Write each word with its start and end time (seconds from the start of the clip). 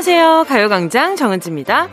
안녕하세요. 0.00 0.46
가요광장 0.48 1.14
정은지입니다. 1.16 1.90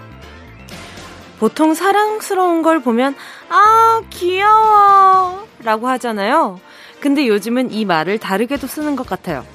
보통 1.39 1.74
사랑스러운 1.74 2.62
걸 2.62 2.80
보면, 2.80 3.14
아, 3.50 4.02
귀여워. 4.12 5.46
라고 5.62 5.89
하잖아요. 5.89 6.62
근데 7.02 7.28
요즘은 7.28 7.74
이 7.74 7.84
말을 7.84 8.18
다르게도 8.18 8.66
쓰는 8.66 8.96
것 8.96 9.06
같아요. 9.06 9.46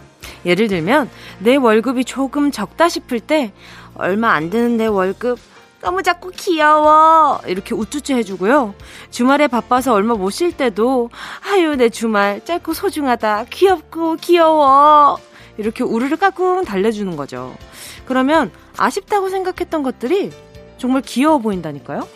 예를 0.44 0.68
들면, 0.68 1.08
내 1.38 1.56
월급이 1.56 2.04
조금 2.04 2.50
적다 2.50 2.90
싶을 2.90 3.20
때, 3.20 3.54
얼마 3.94 4.32
안 4.34 4.50
되는 4.50 4.76
내 4.76 4.84
월급, 4.84 5.38
너무 5.80 6.02
자꾸 6.02 6.30
귀여워. 6.36 7.40
이렇게 7.46 7.74
우쭈쭈 7.74 8.12
해주고요. 8.12 8.74
주말에 9.10 9.46
바빠서 9.46 9.94
얼마 9.94 10.12
못 10.12 10.28
쉴 10.28 10.52
때도, 10.54 11.08
아유, 11.50 11.74
내 11.74 11.88
주말 11.88 12.44
짧고 12.44 12.74
소중하다. 12.74 13.46
귀엽고 13.48 14.16
귀여워. 14.16 15.18
이렇게 15.56 15.84
우르르 15.84 16.16
까꿍 16.16 16.64
달래주는 16.64 17.16
거죠. 17.16 17.56
그러면 18.06 18.50
아쉽다고 18.76 19.28
생각했던 19.28 19.82
것들이 19.82 20.30
정말 20.78 21.02
귀여워 21.02 21.38
보인다니까요? 21.38 22.06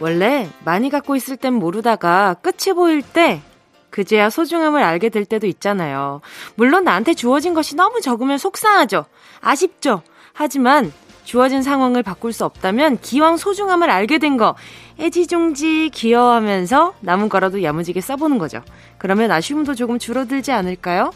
원래 0.00 0.48
많이 0.64 0.88
갖고 0.88 1.14
있을 1.14 1.36
땐 1.36 1.54
모르다가 1.54 2.34
끝이 2.42 2.74
보일 2.74 3.02
때 3.02 3.42
그제야 3.90 4.30
소중함을 4.30 4.82
알게 4.82 5.08
될 5.08 5.24
때도 5.24 5.46
있잖아요. 5.46 6.20
물론 6.54 6.84
나한테 6.84 7.14
주어진 7.14 7.54
것이 7.54 7.76
너무 7.76 8.00
적으면 8.00 8.38
속상하죠. 8.38 9.04
아쉽죠. 9.40 10.02
하지만 10.32 10.92
주어진 11.24 11.62
상황을 11.62 12.02
바꿀 12.02 12.32
수 12.32 12.44
없다면 12.44 12.98
기왕 13.00 13.36
소중함을 13.36 13.90
알게 13.90 14.18
된 14.18 14.36
거 14.36 14.54
애지중지 14.98 15.90
귀여워하면서 15.94 16.94
남은 17.00 17.28
거라도 17.30 17.62
야무지게 17.62 18.00
써보는 18.00 18.38
거죠. 18.38 18.62
그러면 18.98 19.30
아쉬움도 19.30 19.74
조금 19.74 19.98
줄어들지 19.98 20.52
않을까요? 20.52 21.12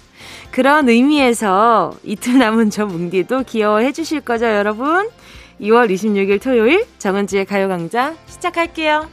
그런 0.51 0.89
의미에서 0.89 1.93
이틀 2.03 2.39
남은 2.39 2.71
저 2.71 2.87
뭉디도 2.87 3.43
귀여워해 3.43 3.93
주실 3.93 4.21
거죠, 4.23 4.47
여러분? 4.47 5.11
2월 5.61 5.93
26일 5.93 6.43
토요일 6.43 6.87
정은지의 6.99 7.45
가요광장 7.45 8.17
시작할게요. 8.27 9.09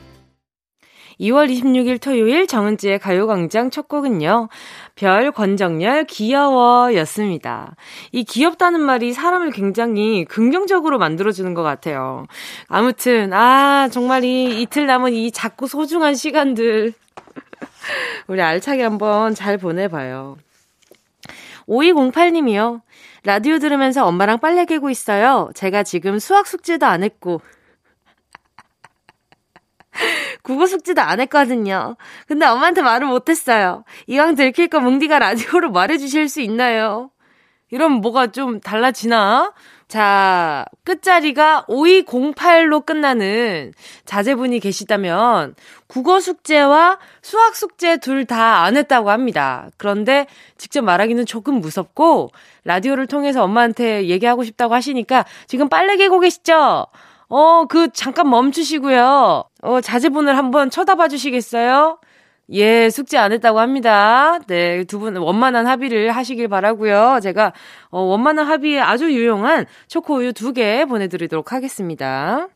2월 1.22 1.50
26일 1.52 2.02
토요일 2.02 2.48
정은지의 2.48 2.98
가요광장 2.98 3.70
첫 3.70 3.88
곡은요. 3.88 4.50
별, 4.96 5.32
권정열, 5.32 6.06
귀여워 6.06 6.94
였습니다. 6.96 7.76
이 8.12 8.24
귀엽다는 8.24 8.82
말이 8.82 9.14
사람을 9.14 9.52
굉장히 9.52 10.26
긍정적으로 10.26 10.98
만들어주는 10.98 11.54
것 11.54 11.62
같아요. 11.62 12.26
아무튼, 12.68 13.34
아, 13.34 13.88
정말 13.92 14.24
이 14.24 14.62
이틀 14.62 14.88
남은 14.88 15.14
이 15.14 15.32
작고 15.32 15.68
소중한 15.68 16.16
시간들. 16.16 16.94
우리 18.28 18.42
알차게 18.42 18.82
한번 18.82 19.36
잘 19.36 19.60
보내봐요. 19.60 20.38
5208님이요. 21.68 22.82
라디오 23.24 23.60
들으면서 23.60 24.06
엄마랑 24.08 24.40
빨래 24.40 24.66
개고 24.66 24.90
있어요. 24.90 25.52
제가 25.54 25.84
지금 25.84 26.18
수학 26.18 26.48
숙제도 26.48 26.88
안 26.88 27.04
했고. 27.04 27.42
국어 30.44 30.66
숙제도 30.66 31.02
안 31.02 31.20
했거든요. 31.22 31.96
근데 32.28 32.46
엄마한테 32.46 32.82
말을 32.82 33.08
못했어요. 33.08 33.84
이왕 34.08 34.36
들킬 34.36 34.68
거 34.68 34.80
뭉디가 34.80 35.20
라디오로 35.20 35.72
말해주실 35.72 36.30
수 36.30 36.42
있나요? 36.42 37.10
이러면 37.70 38.02
뭐가 38.02 38.28
좀 38.28 38.60
달라지나? 38.60 39.54
자, 39.88 40.66
끝자리가 40.86 41.66
5208로 41.68 42.86
끝나는 42.86 43.74
자제분이 44.06 44.60
계시다면 44.60 45.56
국어 45.88 46.20
숙제와 46.20 46.98
수학 47.22 47.56
숙제 47.56 47.98
둘 47.98 48.26
다 48.26 48.64
안 48.66 48.78
했다고 48.78 49.10
합니다. 49.10 49.68
그런데 49.78 50.28
직접 50.58 50.82
말하기는 50.82 51.26
조금 51.26 51.56
무섭고 51.56 52.30
라디오를 52.64 53.08
통해서 53.08 53.44
엄마한테 53.44 54.08
얘기하고 54.08 54.44
싶다고 54.44 54.74
하시니까 54.76 55.26
지금 55.48 55.68
빨래 55.70 55.98
개고 55.98 56.20
계시죠? 56.20 56.88
어, 57.30 57.66
그 57.70 57.90
잠깐 57.94 58.30
멈추시고요. 58.30 59.46
어, 59.62 59.82
자제분을 59.82 60.38
한번 60.38 60.70
쳐다봐 60.70 61.08
주시겠어요? 61.08 62.00
예, 62.54 62.90
숙제 62.90 63.18
안 63.18 63.32
했다고 63.32 63.60
합니다. 63.60 64.40
네, 64.48 64.84
두 64.86 65.00
분 65.00 65.16
원만한 65.18 65.68
합의를 65.68 66.12
하시길 66.12 66.48
바라고요. 66.50 67.20
제가 67.22 67.54
어, 67.90 68.02
원만한 68.02 68.46
합의에 68.48 68.80
아주 68.82 69.12
유용한 69.14 69.66
초코 69.88 70.16
우유 70.18 70.34
두 70.34 70.52
개 70.54 70.84
보내드리도록 70.86 71.54
하겠습니다. 71.54 72.48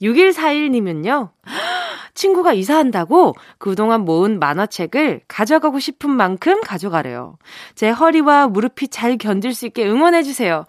6141님은요. 0.00 1.30
친구가 2.14 2.52
이사한다고 2.52 3.34
그동안 3.58 4.02
모은 4.02 4.38
만화책을 4.38 5.22
가져가고 5.28 5.78
싶은 5.80 6.10
만큼 6.10 6.60
가져가래요. 6.62 7.38
제 7.74 7.90
허리와 7.90 8.48
무릎이 8.48 8.88
잘 8.88 9.18
견딜 9.18 9.52
수 9.54 9.66
있게 9.66 9.84
응원해주세요. 9.86 10.64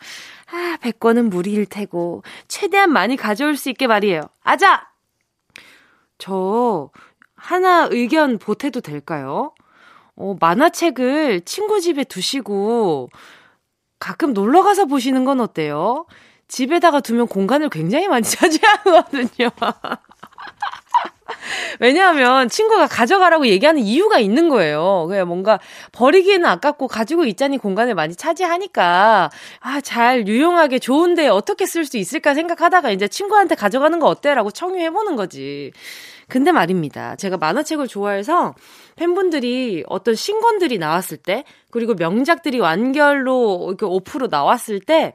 아, 0.52 0.78
100권은 0.82 1.30
무리일 1.30 1.66
테고, 1.66 2.24
최대한 2.48 2.92
많이 2.92 3.16
가져올 3.18 3.58
수 3.58 3.70
있게 3.70 3.88
말이에요. 3.88 4.22
아자! 4.44 4.88
저, 6.18 6.90
하나 7.36 7.88
의견 7.92 8.38
보태도 8.38 8.82
될까요? 8.82 9.54
어, 10.16 10.36
만화책을 10.40 11.42
친구 11.42 11.82
집에 11.82 12.04
두시고 12.04 13.10
가끔 14.00 14.34
놀러 14.34 14.64
가서 14.64 14.86
보시는 14.86 15.26
건 15.26 15.40
어때요? 15.40 16.06
집에다가 16.48 17.00
두면 17.00 17.28
공간을 17.28 17.70
굉장히 17.70 18.08
많이 18.08 18.24
차지하거든요. 18.24 19.50
왜냐하면 21.80 22.50
친구가 22.50 22.88
가져가라고 22.88 23.48
얘기하는 23.48 23.82
이유가 23.82 24.20
있는 24.20 24.50
거예요. 24.50 25.06
그냥 25.08 25.28
뭔가 25.28 25.60
버리기에는 25.92 26.46
아깝고 26.46 26.88
가지고 26.88 27.26
있자니 27.26 27.58
공간을 27.58 27.96
많이 27.96 28.16
차지하니까 28.16 29.30
아, 29.60 29.82
잘 29.82 30.28
유용하게 30.28 30.80
좋은데 30.80 31.28
어떻게 31.28 31.66
쓸 31.66 31.86
수 31.86 31.98
있을까 31.98 32.34
생각하다가 32.34 32.92
이제 32.92 33.08
친구한테 33.08 33.56
가져가는 33.56 33.98
거 34.00 34.08
어때라고 34.08 34.52
청유해 34.52 34.90
보는 34.92 35.16
거지. 35.16 35.72
근데 36.28 36.52
말입니다. 36.52 37.16
제가 37.16 37.38
만화책을 37.38 37.88
좋아해서 37.88 38.56
팬분들이 38.96 39.84
어떤 39.88 40.16
신권들이 40.16 40.78
나왔을 40.80 41.18
때, 41.18 41.44
그리고 41.70 41.94
명작들이 41.94 42.60
완결로 42.60 43.66
이렇게 43.68 43.86
오프로 43.86 44.28
나왔을 44.28 44.80
때, 44.80 45.14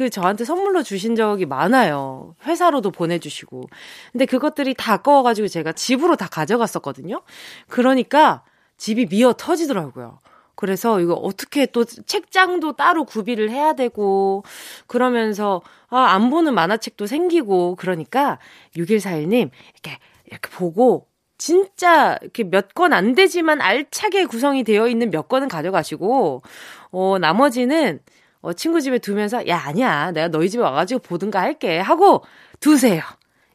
그 0.00 0.08
저한테 0.08 0.46
선물로 0.46 0.82
주신 0.82 1.14
적이 1.14 1.44
많아요. 1.44 2.34
회사로도 2.46 2.90
보내주시고. 2.90 3.64
근데 4.12 4.24
그것들이 4.24 4.72
다 4.72 4.94
아까워가지고 4.94 5.48
제가 5.48 5.72
집으로 5.72 6.16
다 6.16 6.26
가져갔었거든요. 6.26 7.20
그러니까 7.68 8.42
집이 8.78 9.08
미어 9.10 9.34
터지더라고요. 9.34 10.20
그래서 10.54 11.00
이거 11.00 11.12
어떻게 11.12 11.66
또 11.66 11.84
책장도 11.84 12.76
따로 12.76 13.04
구비를 13.04 13.50
해야 13.50 13.74
되고, 13.74 14.42
그러면서, 14.86 15.60
아, 15.90 15.98
안 16.14 16.30
보는 16.30 16.54
만화책도 16.54 17.04
생기고, 17.06 17.76
그러니까 17.76 18.38
6141님, 18.76 19.50
이렇게 19.74 19.98
이렇게 20.24 20.48
보고 20.50 21.08
진짜 21.36 22.16
이렇게 22.22 22.44
몇 22.44 22.72
권 22.74 22.94
안 22.94 23.14
되지만 23.14 23.60
알차게 23.60 24.24
구성이 24.26 24.64
되어 24.64 24.88
있는 24.88 25.10
몇 25.10 25.28
권은 25.28 25.48
가져가시고 25.48 26.42
어 26.92 27.18
나머지는 27.18 28.00
어 28.42 28.52
친구 28.52 28.80
집에 28.80 28.98
두면서 28.98 29.46
야 29.48 29.58
아니야 29.64 30.12
내가 30.12 30.28
너희 30.28 30.48
집에 30.48 30.62
와가지고 30.62 31.00
보든가 31.00 31.40
할게 31.40 31.78
하고 31.78 32.24
두세요. 32.60 33.02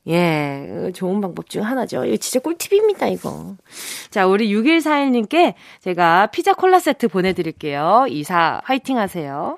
예, 0.08 0.92
좋은 0.94 1.20
방법 1.20 1.50
중 1.50 1.64
하나죠. 1.64 2.06
이거 2.06 2.18
진짜 2.18 2.40
꿀팁입니다, 2.40 3.08
이거. 3.08 3.56
자, 4.12 4.28
우리 4.28 4.54
6141님께 4.54 5.56
제가 5.82 6.28
피자 6.28 6.54
콜라 6.54 6.80
세트 6.80 7.08
보내드릴게요. 7.08 8.06
이사 8.10 8.62
화이팅 8.66 9.00
하세요. 9.00 9.58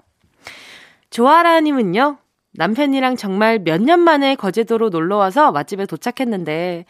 조아라님은요, 1.09 2.17
남편이랑 2.57 3.15
정말 3.15 3.59
몇 3.59 3.79
년 3.81 3.99
만에 4.01 4.35
거제도로 4.35 4.89
놀러 4.89 5.17
와서 5.17 5.51
맛집에 5.51 5.85
도착했는데 5.85 6.85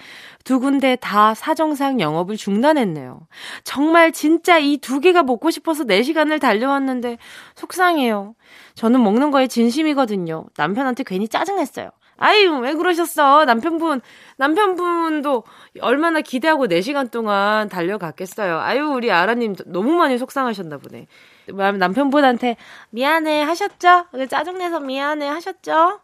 두 0.46 0.60
군데 0.60 0.96
다 0.96 1.34
사정상 1.34 2.00
영업을 2.00 2.38
중단했네요. 2.38 3.20
정말 3.64 4.12
진짜 4.14 4.58
이 4.58 4.78
두 4.78 5.00
개가 5.02 5.24
먹고 5.24 5.52
싶어서 5.52 5.84
4시간을 5.84 6.40
달려왔는데 6.40 7.18
속상해요. 7.56 8.34
저는 8.76 9.04
먹는 9.04 9.32
거에 9.32 9.48
진심이거든요. 9.48 10.46
남편한테 10.58 11.04
괜히 11.06 11.28
짜증냈어요. 11.28 11.90
아유, 12.20 12.58
왜 12.60 12.74
그러셨어? 12.74 13.46
남편분, 13.46 14.02
남편분도 14.38 15.44
얼마나 15.82 16.22
기대하고 16.22 16.68
4시간 16.68 17.12
동안 17.12 17.70
달려갔겠어요. 17.70 18.58
아유, 18.60 18.86
우리 18.88 19.12
아라님 19.12 19.56
너무 19.68 19.92
많이 19.94 20.18
속상하셨나 20.18 20.78
보네. 20.80 21.06
남편분한테 21.54 22.58
미안해 22.92 23.42
하셨죠? 23.44 24.06
짜증내서 24.30 24.80
미안해 24.82 25.28
하셨죠? 25.28 26.00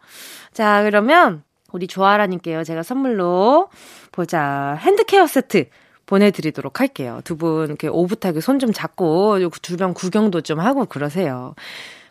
자, 0.53 0.83
그러면 0.83 1.43
우리 1.71 1.87
조아라님께요. 1.87 2.63
제가 2.63 2.83
선물로 2.83 3.69
보자. 4.11 4.77
핸드케어 4.79 5.25
세트 5.27 5.65
보내드리도록 6.05 6.79
할게요. 6.79 7.21
두 7.23 7.37
분 7.37 7.67
이렇게 7.67 7.87
오붓하게 7.87 8.41
손 8.41 8.59
좀 8.59 8.71
잡고 8.73 9.49
주변 9.61 9.93
구경도 9.93 10.41
좀 10.41 10.59
하고 10.59 10.85
그러세요. 10.85 11.55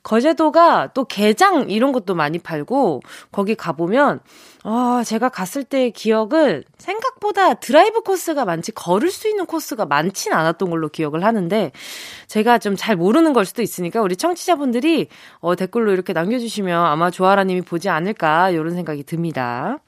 거제도가 0.02 0.90
또 0.94 1.04
게장 1.04 1.70
이런 1.70 1.92
것도 1.92 2.14
많이 2.14 2.38
팔고 2.38 3.00
거기 3.30 3.54
가보면 3.54 4.20
아, 4.64 5.02
제가 5.04 5.28
갔을 5.28 5.64
때 5.64 5.90
기억은 5.90 6.64
생각보다 6.78 7.54
드라이브 7.54 8.02
코스가 8.02 8.44
많지 8.44 8.72
걸을 8.72 9.10
수 9.10 9.28
있는 9.28 9.46
코스가 9.46 9.86
많진 9.86 10.32
않았던 10.32 10.70
걸로 10.70 10.88
기억을 10.88 11.24
하는데 11.24 11.72
제가 12.26 12.58
좀 12.58 12.72
잘 12.82 12.96
모르는 12.96 13.32
걸 13.32 13.44
수도 13.44 13.62
있으니까 13.62 14.00
우리 14.02 14.16
청취자분들이 14.16 15.06
어, 15.38 15.54
댓글로 15.54 15.92
이렇게 15.92 16.12
남겨주시면 16.12 16.84
아마 16.84 17.12
조아라님이 17.12 17.62
보지 17.62 17.88
않을까 17.88 18.50
이런 18.50 18.74
생각이 18.74 19.04
듭니다. 19.04 19.78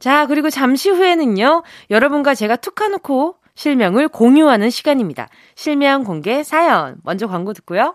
자, 0.00 0.26
그리고 0.26 0.50
잠시 0.50 0.90
후에는요, 0.90 1.62
여러분과 1.90 2.34
제가 2.34 2.56
툭 2.56 2.80
하놓고 2.80 3.36
실명을 3.54 4.08
공유하는 4.08 4.70
시간입니다. 4.70 5.28
실명 5.54 6.02
공개 6.02 6.42
사연. 6.42 6.96
먼저 7.04 7.28
광고 7.28 7.52
듣고요. 7.52 7.94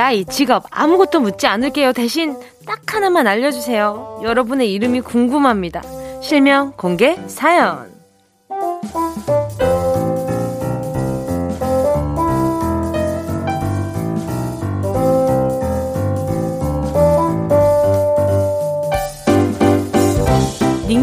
나이, 0.00 0.24
직업 0.24 0.64
아무것도 0.70 1.20
묻지 1.20 1.46
않을게요. 1.46 1.92
대신 1.92 2.34
딱 2.64 2.80
하나만 2.94 3.26
알려주세요. 3.26 4.22
여러분의 4.24 4.72
이름이 4.72 5.02
궁금합니다. 5.02 5.82
실명 6.22 6.72
공개 6.74 7.18
사연. 7.26 7.99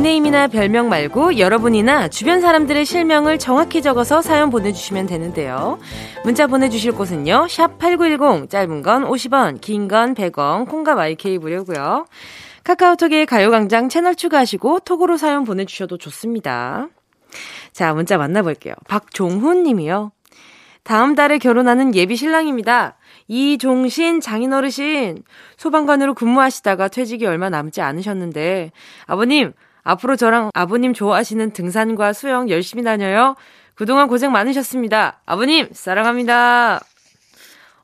닉네임이나 0.08 0.48
별명 0.48 0.88
말고 0.88 1.38
여러분이나 1.38 2.08
주변 2.08 2.40
사람들의 2.40 2.86
실명을 2.86 3.38
정확히 3.40 3.82
적어서 3.82 4.22
사연 4.22 4.50
보내주시면 4.50 5.06
되는데요. 5.06 5.80
문자 6.24 6.48
보내주실 6.48 6.94
곳은요. 6.94 7.48
샵 7.50 7.78
8910 7.78 8.50
짧은 8.50 8.84
건 8.84 9.04
50원 9.06 9.60
긴 9.60 9.90
건 9.90 10.16
100원 10.16 10.70
콩과 10.70 10.96
마이케이 10.96 11.38
무료고요. 11.38 12.06
카카오톡에 12.64 13.26
가요광장 13.26 13.90
채널 13.90 14.16
추가하시고 14.16 14.80
톡으로 14.82 15.18
사연 15.18 15.44
보내주셔도 15.44 15.98
좋습니다. 15.98 16.88
자 17.74 17.94
문자 17.94 18.18
만나볼게요. 18.18 18.76
박종훈 18.88 19.64
님이요. 19.64 20.12
다음 20.84 21.16
달에 21.16 21.38
결혼하는 21.38 21.94
예비 21.96 22.16
신랑입니다. 22.16 22.98
이종신 23.28 24.22
장인어르신 24.22 25.24
소방관으로 25.58 26.14
근무하시다가 26.14 26.88
퇴직이 26.88 27.26
얼마 27.26 27.50
남지 27.50 27.82
않으셨는데 27.82 28.72
아버님 29.06 29.52
앞으로 29.88 30.18
저랑 30.18 30.52
아버님 30.54 30.94
좋아하시는 30.94 31.52
등산과 31.52 32.12
수영 32.12 32.50
열심히 32.50 32.84
다녀요. 32.84 33.36
그동안 33.74 34.10
고생 34.10 34.34
많으셨습니다. 34.34 35.22
아버님, 35.26 35.70
사랑합니다. 35.72 36.82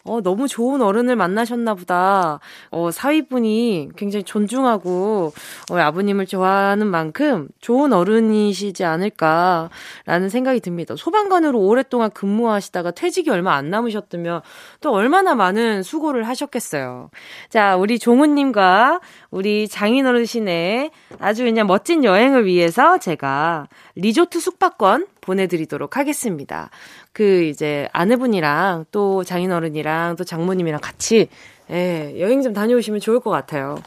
어, 0.05 0.19
너무 0.21 0.49
좋은 0.49 0.81
어른을 0.81 1.15
만나셨나 1.15 1.75
보다. 1.75 2.39
어, 2.71 2.91
사위분이 2.91 3.89
굉장히 3.95 4.23
존중하고, 4.23 5.31
어, 5.71 5.77
아버님을 5.77 6.25
좋아하는 6.25 6.87
만큼 6.87 7.47
좋은 7.61 7.93
어른이시지 7.93 8.83
않을까라는 8.83 10.29
생각이 10.29 10.59
듭니다. 10.59 10.95
소방관으로 10.97 11.57
오랫동안 11.59 12.11
근무하시다가 12.11 12.91
퇴직이 12.91 13.29
얼마 13.29 13.55
안 13.55 13.69
남으셨다면 13.69 14.41
또 14.81 14.91
얼마나 14.91 15.35
많은 15.35 15.83
수고를 15.83 16.27
하셨겠어요. 16.27 17.09
자, 17.49 17.77
우리 17.77 17.97
종훈님과 17.97 18.99
우리 19.31 19.69
장인어르신의 19.69 20.91
아주 21.19 21.45
그냥 21.45 21.65
멋진 21.67 22.03
여행을 22.03 22.45
위해서 22.45 22.97
제가 22.97 23.67
리조트 23.95 24.39
숙박권 24.39 25.12
보내드리도록 25.23 25.97
하겠습니다. 25.97 26.69
그 27.11 27.43
이제 27.43 27.89
아내분이랑 27.91 28.85
또 28.91 29.23
장인어른이랑 29.23 30.15
또 30.15 30.23
장모님이랑 30.23 30.79
같이 30.81 31.29
예, 31.71 32.13
여행 32.19 32.41
좀 32.41 32.53
다녀오시면 32.53 32.99
좋을 32.99 33.19
것 33.19 33.29
같아요. 33.29 33.81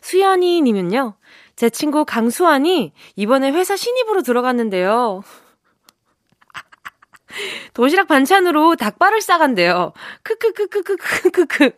수연이 0.00 0.60
님은요. 0.62 1.14
제 1.56 1.70
친구 1.70 2.04
강수환이 2.04 2.92
이번에 3.16 3.50
회사 3.50 3.76
신입으로 3.76 4.22
들어갔는데요. 4.22 5.22
도시락 7.74 8.08
반찬으로 8.08 8.76
닭발을 8.76 9.20
싸간대요. 9.20 9.92
크크크크크크크크. 10.22 11.70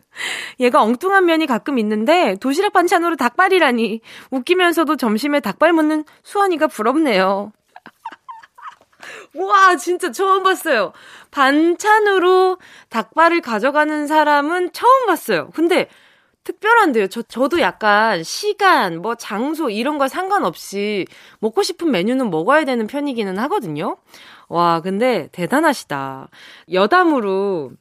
얘가 0.59 0.81
엉뚱한 0.81 1.25
면이 1.25 1.47
가끔 1.47 1.79
있는데 1.79 2.35
도시락 2.39 2.73
반찬으로 2.73 3.15
닭발이라니 3.15 4.01
웃기면서도 4.31 4.95
점심에 4.95 5.39
닭발 5.39 5.73
먹는 5.73 6.03
수환이가 6.23 6.67
부럽네요. 6.67 7.51
와, 9.35 9.75
진짜 9.75 10.11
처음 10.11 10.43
봤어요. 10.43 10.93
반찬으로 11.31 12.57
닭발을 12.89 13.41
가져가는 13.41 14.07
사람은 14.07 14.71
처음 14.73 15.05
봤어요. 15.05 15.49
근데 15.53 15.87
특별한데요. 16.43 17.07
저, 17.07 17.21
저도 17.21 17.59
약간 17.59 18.23
시간, 18.23 19.01
뭐 19.01 19.15
장소 19.15 19.69
이런 19.69 19.97
거 19.97 20.07
상관없이 20.07 21.05
먹고 21.39 21.63
싶은 21.63 21.91
메뉴는 21.91 22.29
먹어야 22.29 22.65
되는 22.65 22.87
편이기는 22.87 23.37
하거든요. 23.39 23.97
와, 24.47 24.81
근데 24.81 25.29
대단하시다. 25.31 26.29
여담으로 26.71 27.71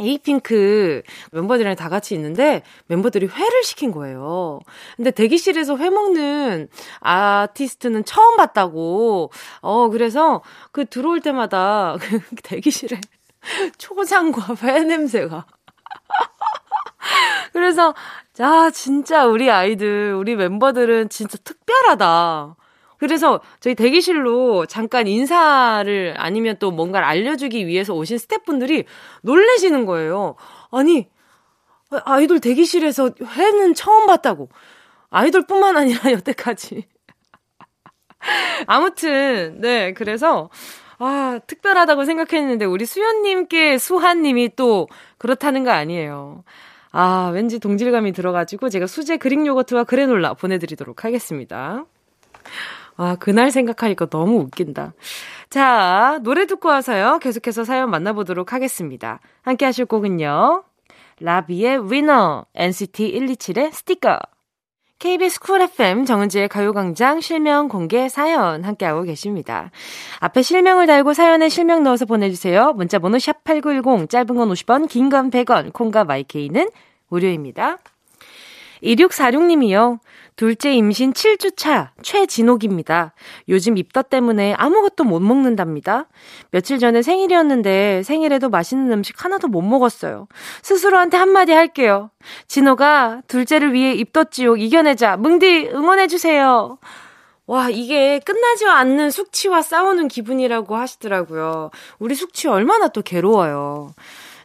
에이핑크 0.00 1.02
멤버들이랑 1.32 1.76
다 1.76 1.88
같이 1.88 2.14
있는데 2.14 2.62
멤버들이 2.86 3.26
회를 3.26 3.62
시킨 3.62 3.92
거예요. 3.92 4.60
근데 4.96 5.10
대기실에서 5.10 5.76
회 5.76 5.90
먹는 5.90 6.68
아티스트는 7.00 8.04
처음 8.04 8.36
봤다고. 8.36 9.30
어, 9.60 9.88
그래서 9.90 10.42
그 10.72 10.86
들어올 10.86 11.20
때마다 11.20 11.96
그 12.00 12.20
대기실에 12.42 13.00
초장과 13.78 14.54
회 14.62 14.84
냄새가. 14.84 15.46
그래서, 17.52 17.94
자, 18.32 18.70
진짜 18.70 19.26
우리 19.26 19.50
아이들, 19.50 20.14
우리 20.14 20.36
멤버들은 20.36 21.08
진짜 21.08 21.36
특별하다. 21.44 22.56
그래서 23.02 23.40
저희 23.58 23.74
대기실로 23.74 24.66
잠깐 24.66 25.08
인사를 25.08 26.14
아니면 26.16 26.54
또 26.60 26.70
뭔가를 26.70 27.04
알려주기 27.04 27.66
위해서 27.66 27.94
오신 27.94 28.16
스태프분들이 28.16 28.84
놀래시는 29.22 29.86
거예요. 29.86 30.36
아니, 30.70 31.08
아이돌 31.90 32.38
대기실에서 32.38 33.10
회는 33.20 33.74
처음 33.74 34.06
봤다고. 34.06 34.50
아이돌뿐만 35.10 35.76
아니라 35.76 35.98
여태까지. 36.12 36.86
아무튼, 38.68 39.60
네, 39.60 39.94
그래서, 39.94 40.48
아, 41.00 41.40
특별하다고 41.44 42.04
생각했는데, 42.04 42.66
우리 42.66 42.86
수연님께 42.86 43.78
수한님이 43.78 44.54
또 44.54 44.86
그렇다는 45.18 45.64
거 45.64 45.72
아니에요. 45.72 46.44
아, 46.92 47.32
왠지 47.34 47.58
동질감이 47.58 48.12
들어가지고 48.12 48.68
제가 48.68 48.86
수제 48.86 49.16
그릭 49.16 49.44
요거트와 49.44 49.82
그래놀라 49.82 50.34
보내드리도록 50.34 51.04
하겠습니다. 51.04 51.84
아, 52.96 53.16
그날 53.18 53.50
생각하니까 53.50 54.06
너무 54.06 54.38
웃긴다. 54.40 54.92
자, 55.50 56.18
노래 56.22 56.46
듣고 56.46 56.68
와서요. 56.68 57.18
계속해서 57.20 57.64
사연 57.64 57.90
만나보도록 57.90 58.52
하겠습니다. 58.52 59.20
함께 59.42 59.64
하실 59.64 59.86
곡은요. 59.86 60.64
라비의 61.20 61.90
위너, 61.92 62.46
NCT 62.54 63.12
127의 63.14 63.72
스티커. 63.72 64.18
KBS 64.98 65.40
쿨 65.40 65.60
FM 65.62 66.04
정은지의 66.04 66.48
가요광장 66.48 67.20
실명 67.20 67.66
공개 67.68 68.08
사연 68.08 68.62
함께하고 68.62 69.02
계십니다. 69.02 69.72
앞에 70.20 70.42
실명을 70.42 70.86
달고 70.86 71.12
사연에 71.12 71.48
실명 71.48 71.82
넣어서 71.82 72.04
보내주세요. 72.06 72.72
문자번호 72.74 73.16
샵8910 73.18 74.08
짧은 74.08 74.26
건 74.36 74.48
50원 74.50 74.88
긴 74.88 75.08
건 75.10 75.30
100원 75.30 75.72
콩과 75.72 76.04
마이케이는 76.04 76.68
무료입니다. 77.08 77.78
2646님이요. 78.82 79.98
둘째 80.36 80.72
임신 80.72 81.12
7주차 81.12 81.90
최진옥입니다. 82.02 83.12
요즘 83.48 83.76
입덧 83.76 84.08
때문에 84.08 84.54
아무것도 84.54 85.04
못 85.04 85.20
먹는답니다. 85.20 86.08
며칠 86.50 86.78
전에 86.78 87.02
생일이었는데 87.02 88.02
생일에도 88.02 88.48
맛있는 88.48 88.90
음식 88.92 89.24
하나도 89.24 89.48
못 89.48 89.62
먹었어요. 89.62 90.26
스스로한테 90.62 91.16
한마디 91.16 91.52
할게요. 91.52 92.10
진호가 92.48 93.22
둘째를 93.28 93.72
위해 93.72 93.92
입덧 93.92 94.32
지옥 94.32 94.60
이겨내자. 94.60 95.16
뭉디 95.18 95.70
응원해주세요. 95.74 96.78
와, 97.46 97.68
이게 97.68 98.20
끝나지 98.20 98.66
않는 98.66 99.10
숙취와 99.10 99.62
싸우는 99.62 100.08
기분이라고 100.08 100.76
하시더라고요. 100.76 101.70
우리 101.98 102.14
숙취 102.14 102.48
얼마나 102.48 102.88
또 102.88 103.02
괴로워요. 103.02 103.94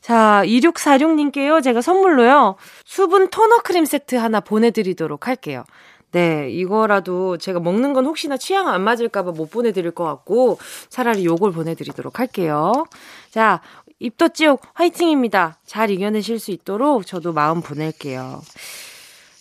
자, 0.08 0.42
2646님께요. 0.46 1.62
제가 1.62 1.82
선물로요. 1.82 2.56
수분 2.86 3.30
토너 3.30 3.58
크림 3.58 3.84
세트 3.84 4.16
하나 4.16 4.40
보내드리도록 4.40 5.28
할게요. 5.28 5.66
네, 6.14 6.50
이거라도 6.50 7.38
제가 7.38 7.60
먹는 7.60 7.92
건 7.92 8.06
혹시나 8.06 8.38
취향 8.38 8.70
안 8.70 8.84
맞을까봐 8.84 9.32
못 9.32 9.50
보내드릴 9.50 9.92
것 9.92 10.06
같고, 10.06 10.60
차라리 10.88 11.26
요걸 11.26 11.52
보내드리도록 11.52 12.20
할게요. 12.20 12.86
자, 13.32 13.60
입덧지옥 14.00 14.62
화이팅입니다. 14.76 15.58
잘 15.66 15.90
이겨내실 15.90 16.40
수 16.40 16.52
있도록 16.52 17.06
저도 17.06 17.34
마음 17.34 17.62
보낼게요. 17.62 18.42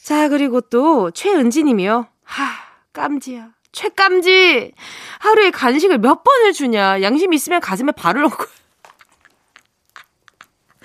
자, 0.03 0.29
그리고 0.29 0.61
또 0.61 1.13
최은지님이요. 1.13 2.09
하, 2.25 2.45
깜지야. 2.93 3.51
최깜지! 3.71 4.73
하루에 5.21 5.53
간식을 5.53 5.99
몇 5.99 6.25
번을 6.25 6.53
주냐. 6.53 7.03
양심 7.03 7.33
있으면 7.35 7.61
가슴에 7.61 7.93
발을 7.93 8.25
얹고. 8.25 8.66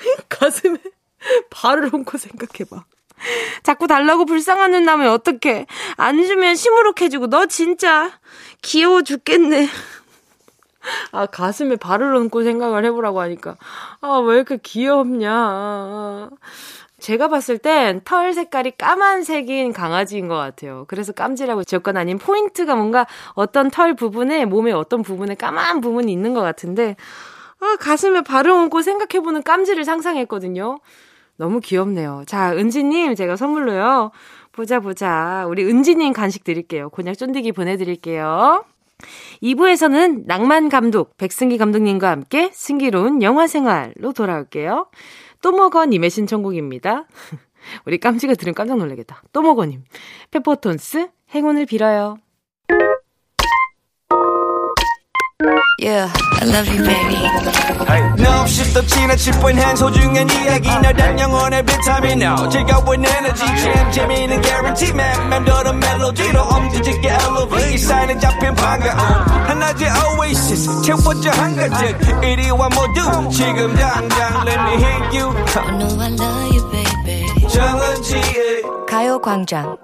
가슴에 0.30 0.78
발을 1.50 1.90
얹고 1.94 2.18
생각해봐. 2.18 2.86
자꾸 3.64 3.88
달라고 3.88 4.26
불쌍한 4.26 4.72
눈 4.72 4.84
나면 4.84 5.12
어떡해. 5.12 5.68
안 5.98 6.24
주면 6.24 6.56
시무룩해지고 6.56 7.28
너 7.28 7.46
진짜 7.46 8.12
귀여워 8.62 9.04
죽겠네. 9.04 9.68
아, 11.12 11.28
가슴에 11.28 11.76
발을 11.76 12.16
얹고 12.16 12.44
생각을 12.44 12.86
해보라고 12.86 13.22
하니까. 13.22 13.58
아, 14.02 14.18
왜 14.18 14.36
이렇게 14.36 14.58
귀엽냐. 14.58 16.30
제가 17.00 17.28
봤을 17.30 17.58
땐 17.58 18.02
털 18.04 18.34
색깔이 18.34 18.72
까만색인 18.78 19.74
강아지인 19.74 20.28
것 20.28 20.36
같아요. 20.36 20.86
그래서 20.88 21.12
깜지라고 21.14 21.64
지었건 21.64 21.98
아닌 21.98 22.18
포인트가 22.18 22.76
뭔가 22.76 23.08
어떤 23.34 23.70
털 23.70 23.96
부분에, 23.96 24.46
몸의 24.46 24.74
어떤 24.74 25.02
부분에 25.02 25.36
까만 25.36 25.82
부분이 25.82 26.12
있는 26.12 26.34
것 26.34 26.42
같은데, 26.42 26.96
아, 27.62 27.76
가슴에 27.80 28.22
발을 28.22 28.52
얹고 28.52 28.82
생각해보는 28.82 29.44
깜지를 29.44 29.86
상상했거든요. 29.86 30.80
너무 31.38 31.60
귀엽네요. 31.60 32.24
자, 32.28 32.54
은지님, 32.56 33.16
제가 33.16 33.36
선물로요. 33.36 34.12
보자, 34.52 34.80
보자. 34.80 35.46
우리 35.48 35.64
은지님 35.64 36.12
간식 36.14 36.44
드릴게요. 36.44 36.90
곤약 36.90 37.18
쫀디기 37.18 37.52
보내드릴게요. 37.54 38.66
2부에서는 39.42 40.24
낭만 40.26 40.70
감독, 40.70 41.18
백승기 41.18 41.58
감독님과 41.58 42.10
함께 42.10 42.50
승기로운 42.54 43.22
영화 43.22 43.48
생활로 43.48 44.12
돌아올게요. 44.14 44.88
또 45.42 45.52
먹어 45.52 45.86
님의 45.86 46.10
신청곡입니다. 46.10 47.06
우리 47.86 48.00
깜지가 48.00 48.36
들으면 48.36 48.54
깜짝 48.56 48.78
놀라겠다. 48.78 49.24
또 49.34 49.42
먹어 49.42 49.66
님. 49.66 49.84
페퍼톤스 50.32 51.10
행운을 51.34 51.66
빌어요. 51.66 52.18
Yeah, 55.81 56.11
I 56.41 56.45
love 56.45 56.69
you, 56.69 56.83
baby. 56.83 57.17
Hey. 57.87 58.01
No, 58.17 58.47
she's 58.47 58.73
the 58.73 58.83
china 58.83 59.15
chip 59.17 59.37
when 59.45 59.57
hands 59.57 59.81
hold 59.81 59.95
you 59.97 60.09
and 60.11 60.31
이야기 60.33 60.69
나단 60.69 61.19
영혼의 61.19 61.63
비타민 61.65 62.21
now. 62.23 62.49
즐거운 62.49 63.05
에너지 63.05 63.45
jam 63.61 63.93
재미있는 63.93 64.43
guarantee 64.43 64.91
man. 64.93 65.29
맴도는 65.29 65.79
멜로디로 65.79 66.41
엄지짓게 66.41 67.09
elevate. 67.09 67.79
사인에 67.79 68.19
잡힌 68.19 68.55
반가움. 68.55 68.99
하나의 69.47 69.91
oasis 70.19 70.83
채워져 70.83 71.31
한가득. 71.31 72.25
이리와 72.25 72.69
모두 72.71 73.31
지금 73.31 73.75
당장 73.77 74.47
let 74.47 74.61
me 74.61 74.73
hit 74.83 75.19
you. 75.19 75.31
I 75.31 75.79
know 75.79 76.01
I 76.01 76.09
love 76.11 76.57
you, 76.57 76.71
baby. 76.71 77.49
정은지의 77.49 78.63
가요광장. 78.89 79.77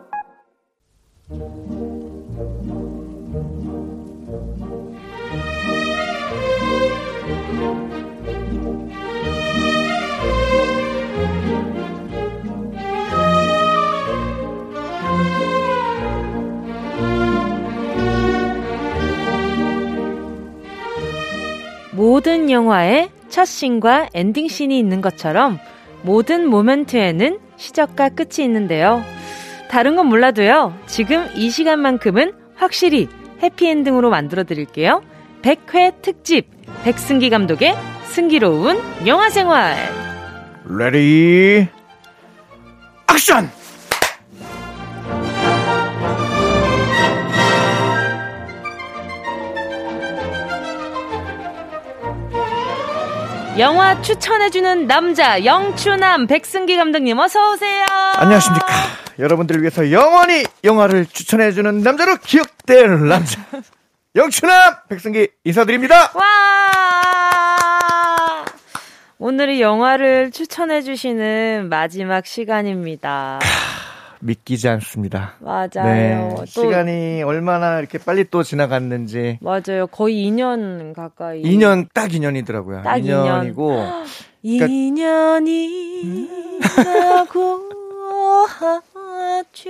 영화에 22.58 23.10
첫 23.30 23.46
씬과 23.46 24.10
엔딩 24.16 24.48
씬이 24.48 24.78
있는 24.78 25.00
것처럼 25.02 25.60
모든 26.02 26.48
moment에는 26.50 27.40
시작과 27.56 28.10
끝이 28.10 28.44
있는데요. 28.46 29.04
다른 29.70 29.96
건 29.96 30.08
몰라도요. 30.08 30.74
지금 30.88 31.28
이 31.36 31.50
시간만큼은 31.52 32.34
확실히 32.56 33.08
해피엔딩으로 33.44 34.10
만들어 34.10 34.44
드릴게요. 34.44 35.04
100회 35.44 36.02
특집 36.02 36.48
백승기 36.84 37.30
감독의 37.30 37.76
승기로운 38.06 38.80
영화 39.06 39.30
생활. 39.30 39.76
ready 40.68 41.68
action! 43.12 43.50
영화 53.60 54.00
추천해주는 54.04 54.86
남자 54.86 55.44
영추남 55.44 56.28
백승기 56.28 56.76
감독님 56.78 57.18
어서 57.18 57.54
오세요. 57.54 57.86
안녕하십니까. 58.18 58.68
여러분들을 59.18 59.62
위해서 59.62 59.92
영원히 59.92 60.44
영화를 60.64 61.08
추천해주는 61.08 61.80
남자로 61.82 62.18
기억될 62.18 63.08
남자 63.08 63.42
영추남 64.16 64.76
백승기 64.90 65.30
인사드립니다. 65.44 66.12
와 66.14 66.24
오늘이 69.18 69.60
영화를 69.60 70.30
추천해주시는 70.30 71.68
마지막 71.70 72.28
시간입니다. 72.28 73.40
믿기지 74.22 74.68
않습니다. 74.70 75.36
맞아요. 75.40 75.70
네, 75.74 76.36
시간이 76.46 77.24
얼마나 77.24 77.80
이렇게 77.80 77.98
빨리 77.98 78.26
또 78.30 78.44
지나갔는지. 78.44 79.40
맞아요. 79.42 79.88
거의 79.88 80.30
2년 80.30 80.94
가까이. 80.94 81.42
2년 81.44 81.88
딱 81.94 82.10
2년이더라고요. 82.10 82.84
딱 82.84 82.98
2년이고. 82.98 84.04
2년. 84.44 84.68
2년이 84.70 86.30
라고 86.76 87.68
하죠. 88.48 89.70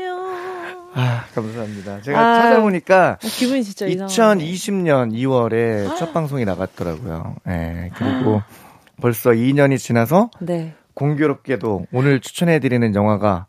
아, 0.93 1.25
감사합니다. 1.33 2.01
제가 2.01 2.19
아, 2.19 2.41
찾아보니까 2.41 3.17
어, 3.23 3.27
기분이 3.27 3.63
진짜 3.63 3.85
2020년 3.85 5.13
2월에 5.13 5.95
첫 5.97 6.13
방송이 6.13 6.45
나갔더라고요. 6.45 7.35
예. 7.47 7.51
네, 7.51 7.91
그리고 7.97 8.41
벌써 9.01 9.31
2년이 9.31 9.77
지나서 9.77 10.31
네. 10.39 10.73
공교롭게도 10.97 11.85
오늘 11.93 12.19
추천해드리는 12.19 12.95
영화가 12.95 13.45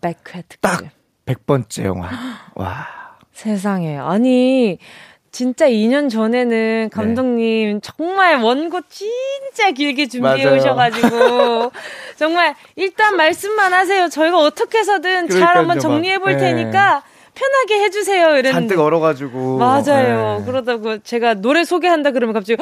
딱 0.61 0.83
100번째 1.25 1.85
영화. 1.85 2.11
와. 2.55 2.87
세상에. 3.33 3.97
아니, 3.97 4.79
진짜 5.31 5.67
2년 5.67 6.11
전에는 6.11 6.91
감독님 6.93 7.75
네. 7.75 7.81
정말 7.83 8.43
원고 8.43 8.81
진짜 8.89 9.71
길게 9.71 10.09
준비해 10.09 10.45
맞아요. 10.45 10.57
오셔가지고 10.59 11.73
정말 12.17 12.55
일단 12.77 13.17
말씀만 13.17 13.73
하세요. 13.73 14.09
저희가 14.09 14.39
어떻게 14.39 14.79
해서든 14.79 15.29
잘 15.29 15.57
한번 15.57 15.79
정리해 15.79 16.19
볼 16.19 16.33
네. 16.33 16.39
테니까 16.39 17.03
편하게 17.35 17.85
해주세요. 17.85 18.31
이랬는데 18.31 18.53
잔뜩 18.53 18.81
얼어가지고 18.81 19.59
맞아요. 19.59 20.39
네. 20.41 20.45
그러다고 20.45 20.99
제가 20.99 21.35
노래 21.35 21.65
소개한다 21.65 22.11
그러면 22.11 22.35
갑자기 22.35 22.61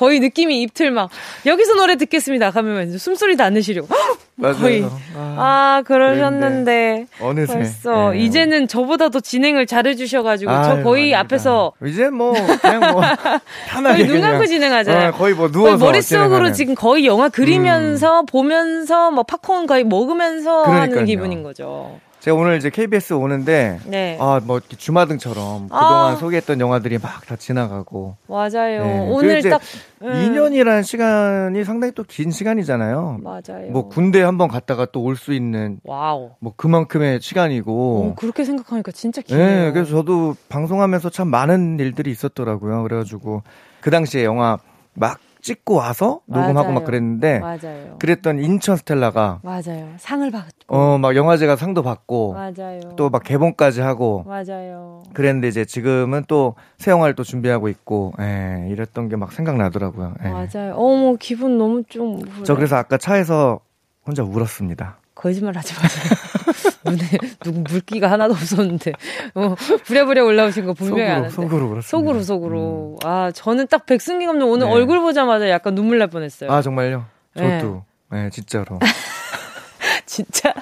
거의 0.00 0.18
느낌이 0.18 0.62
입틀 0.62 0.90
막 0.92 1.10
여기서 1.44 1.74
노래 1.74 1.96
듣겠습니다. 1.96 2.52
가면 2.52 2.96
숨소리도 2.96 3.44
안 3.44 3.52
내시려고. 3.52 3.88
맞아요. 4.34 4.56
거의 4.56 4.82
아, 5.14 5.36
아 5.36 5.82
그러셨는데 5.84 7.04
어느새 7.20 7.52
벌써 7.52 8.12
네. 8.12 8.20
이제는 8.20 8.66
저보다 8.66 9.10
더 9.10 9.20
진행을 9.20 9.66
잘해 9.66 9.96
주셔 9.96 10.22
가지고 10.22 10.52
저 10.52 10.82
거의 10.82 11.14
아닙니다. 11.14 11.18
앞에서 11.20 11.72
이제 11.84 12.08
뭐 12.08 12.32
그냥 12.32 12.92
뭐 12.92 13.02
편하게 13.68 14.06
눈 14.06 14.22
감고 14.22 14.46
진행하잖아요. 14.46 15.08
어, 15.10 15.12
거의 15.12 15.34
뭐 15.34 15.50
누워서 15.50 15.76
거의 15.76 15.90
머릿속으로 15.90 16.28
진행하는. 16.28 16.52
지금 16.54 16.74
거의 16.74 17.04
영화 17.04 17.28
그리면서 17.28 18.20
음. 18.20 18.26
보면서 18.26 19.10
뭐 19.10 19.24
팝콘 19.24 19.66
거의 19.66 19.84
먹으면서 19.84 20.62
그러니까요. 20.62 20.92
하는 20.92 21.04
기분인 21.04 21.42
거죠. 21.42 22.00
제가 22.20 22.36
오늘 22.36 22.58
이제 22.58 22.68
KBS 22.68 23.14
오는데 23.14 23.80
네. 23.86 24.18
아뭐 24.20 24.60
주마등처럼 24.60 25.64
그동안 25.64 26.12
아. 26.12 26.16
소개했던 26.16 26.60
영화들이 26.60 26.98
막 26.98 27.20
다 27.26 27.36
지나가고 27.36 28.16
맞아요. 28.26 28.84
네. 28.84 28.98
오늘 29.08 29.42
딱 29.42 29.60
음. 30.02 30.08
2년이라는 30.10 30.82
시간이 30.82 31.64
상당히 31.64 31.92
또 31.94 32.02
긴 32.04 32.30
시간이잖아요. 32.30 33.20
맞아요. 33.22 33.70
뭐 33.70 33.88
군대 33.88 34.20
한번 34.22 34.48
갔다가 34.48 34.84
또 34.86 35.00
올 35.02 35.16
수 35.16 35.32
있는 35.32 35.78
wow. 35.84 36.32
뭐 36.40 36.52
그만큼의 36.56 37.20
시간이고. 37.22 37.72
오, 37.72 38.14
그렇게 38.16 38.44
생각하니까 38.44 38.90
진짜 38.92 39.22
기네요. 39.22 39.46
네, 39.66 39.72
그래서 39.72 39.90
저도 39.92 40.34
방송하면서 40.48 41.08
참 41.10 41.28
많은 41.28 41.78
일들이 41.78 42.10
있었더라고요. 42.10 42.82
그래가지고 42.82 43.42
그 43.80 43.90
당시에 43.90 44.24
영화 44.24 44.58
막 44.94 45.18
찍고 45.40 45.74
와서 45.74 46.20
녹음하고 46.26 46.68
맞아요. 46.68 46.72
막 46.74 46.84
그랬는데 46.84 47.38
맞아요. 47.40 47.96
그랬던 47.98 48.38
인천 48.40 48.76
스텔라가 48.76 49.40
맞아요. 49.42 49.88
상을 49.98 50.30
받고 50.30 50.50
어 50.68 50.98
막 50.98 51.16
영화제가 51.16 51.56
상도 51.56 51.82
받고 51.82 52.34
맞아요. 52.34 52.80
또 52.96 53.10
막 53.10 53.22
개봉까지 53.24 53.80
하고 53.80 54.24
맞아요. 54.26 55.02
그랬는데 55.14 55.48
이제 55.48 55.64
지금은 55.64 56.24
또 56.28 56.54
새 56.78 56.90
영화를 56.90 57.14
또 57.14 57.22
준비하고 57.24 57.68
있고 57.68 58.12
예, 58.20 58.66
이랬던 58.70 59.08
게 59.08 59.16
막 59.16 59.32
생각나더라고요. 59.32 60.14
예. 60.24 60.28
맞아요. 60.28 60.74
어머 60.76 61.16
기분 61.18 61.58
너무 61.58 61.82
좀. 61.88 62.20
저 62.44 62.54
그래서 62.54 62.76
아까 62.76 62.96
차에서 62.98 63.60
혼자 64.06 64.22
울었습니다. 64.22 64.96
거짓말 65.14 65.56
하지 65.56 65.74
마세요. 65.74 66.19
눈에 66.84 67.02
누구 67.42 67.60
물기가 67.68 68.10
하나도 68.10 68.34
없었는데 68.34 68.92
어, 69.34 69.54
부랴부랴 69.84 70.24
올라오신 70.24 70.66
거 70.66 70.72
분명히 70.72 71.02
속으로, 71.02 71.12
아는데 71.12 71.30
속으로 71.30 71.68
그렇습니다. 71.68 71.88
속으로 71.88 72.22
속으로 72.22 72.98
음. 73.02 73.06
아 73.06 73.30
저는 73.32 73.66
딱 73.68 73.86
백승기 73.86 74.26
감독 74.26 74.50
오늘 74.50 74.66
네. 74.66 74.72
얼굴 74.72 75.00
보자마자 75.00 75.48
약간 75.48 75.74
눈물 75.74 75.98
날 75.98 76.08
뻔했어요. 76.08 76.50
아 76.50 76.62
정말요? 76.62 77.06
저도 77.36 77.84
네, 78.10 78.24
네 78.24 78.30
진짜로. 78.30 78.78
진짜. 80.06 80.52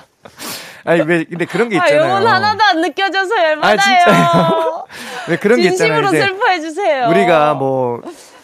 아니 0.85 1.03
왜 1.03 1.25
근데 1.25 1.45
그런 1.45 1.69
게 1.69 1.77
있잖아요. 1.77 2.03
아, 2.03 2.09
영혼 2.09 2.27
하나도 2.27 2.65
안 2.65 2.81
느껴져서 2.81 3.37
열받아요. 3.37 3.73
아 3.73 3.77
진짜요? 3.77 4.87
왜 5.29 5.37
그런 5.37 5.61
게 5.61 5.69
있잖아요. 5.69 6.03
진심으로 6.03 6.27
슬퍼해 6.27 6.61
주세요. 6.61 7.09
우리가 7.09 7.55
뭐 7.55 8.01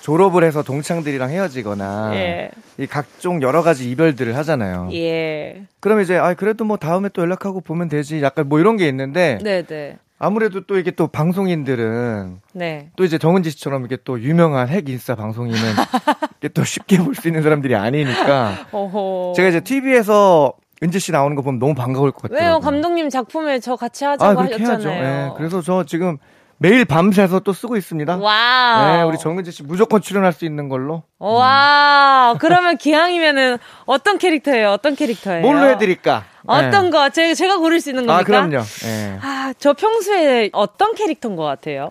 졸업을 0.08 0.44
해서 0.44 0.62
동창들이랑 0.62 1.30
헤어지거나 1.30 2.10
예. 2.12 2.50
이 2.76 2.86
각종 2.86 3.40
여러 3.40 3.62
가지 3.62 3.90
이별들을 3.90 4.36
하잖아요. 4.36 4.90
예. 4.92 5.62
그럼 5.80 6.02
이제 6.02 6.18
아 6.18 6.34
그래도 6.34 6.66
뭐 6.66 6.76
다음에 6.76 7.08
또 7.14 7.22
연락하고 7.22 7.62
보면 7.62 7.88
되지. 7.88 8.22
약간 8.22 8.46
뭐 8.46 8.60
이런 8.60 8.76
게 8.76 8.86
있는데 8.86 9.38
네네. 9.42 9.62
네. 9.66 9.96
아무래도 10.18 10.60
또 10.66 10.78
이게 10.78 10.90
또 10.90 11.06
방송인들은 11.06 12.36
네. 12.52 12.90
또 12.96 13.04
이제 13.04 13.16
정은지 13.16 13.48
씨처럼 13.48 13.86
이게 13.86 13.96
또 14.04 14.20
유명한 14.20 14.68
핵 14.68 14.90
인싸 14.90 15.14
방송인은 15.14 15.58
이게 16.38 16.48
또 16.48 16.64
쉽게 16.64 16.98
볼 16.98 17.14
수 17.14 17.28
있는 17.28 17.42
사람들이 17.42 17.74
아니니까 17.74 18.66
어허. 18.72 19.32
제가 19.36 19.48
이제 19.48 19.60
TV에서 19.60 20.52
은지 20.82 21.00
씨 21.00 21.12
나오는 21.12 21.34
거 21.34 21.40
보면 21.40 21.58
너무 21.58 21.74
반가울 21.74 22.12
것 22.12 22.30
같아요. 22.30 22.38
왜요? 22.50 22.60
감독님 22.60 23.08
작품에 23.08 23.58
저 23.58 23.74
같이 23.74 24.04
하자고 24.04 24.38
아, 24.38 24.44
하셨잖아요. 24.44 25.28
네, 25.28 25.32
그래서 25.38 25.62
저 25.62 25.84
지금 25.84 26.18
매일 26.58 26.84
밤새서 26.84 27.40
또 27.40 27.52
쓰고 27.52 27.76
있습니다. 27.76 28.16
와. 28.16 28.96
네, 28.96 29.02
우리 29.02 29.18
정은지 29.18 29.50
씨 29.50 29.62
무조건 29.62 30.00
출연할 30.00 30.32
수 30.32 30.44
있는 30.44 30.68
걸로. 30.68 31.02
와. 31.18 32.32
음. 32.32 32.38
그러면 32.38 32.76
기왕이면은 32.76 33.58
어떤 33.86 34.18
캐릭터예요? 34.18 34.70
어떤 34.70 34.94
캐릭터예요? 34.94 35.42
뭘로 35.42 35.68
해드릴까? 35.70 36.24
어떤 36.46 36.84
네. 36.84 36.90
거? 36.90 37.08
제가, 37.10 37.34
제가 37.34 37.58
고를 37.58 37.80
수 37.80 37.90
있는 37.90 38.06
겁니까? 38.06 38.20
아, 38.20 38.24
그럼요. 38.24 38.62
네. 38.62 39.18
아, 39.20 39.52
저 39.58 39.72
평소에 39.72 40.50
어떤 40.52 40.94
캐릭터인 40.94 41.36
것 41.36 41.44
같아요? 41.44 41.88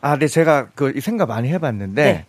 아, 0.00 0.16
네, 0.18 0.26
제가 0.26 0.68
그 0.74 1.00
생각 1.00 1.28
많이 1.28 1.48
해봤는데 1.48 2.04
네. 2.04 2.26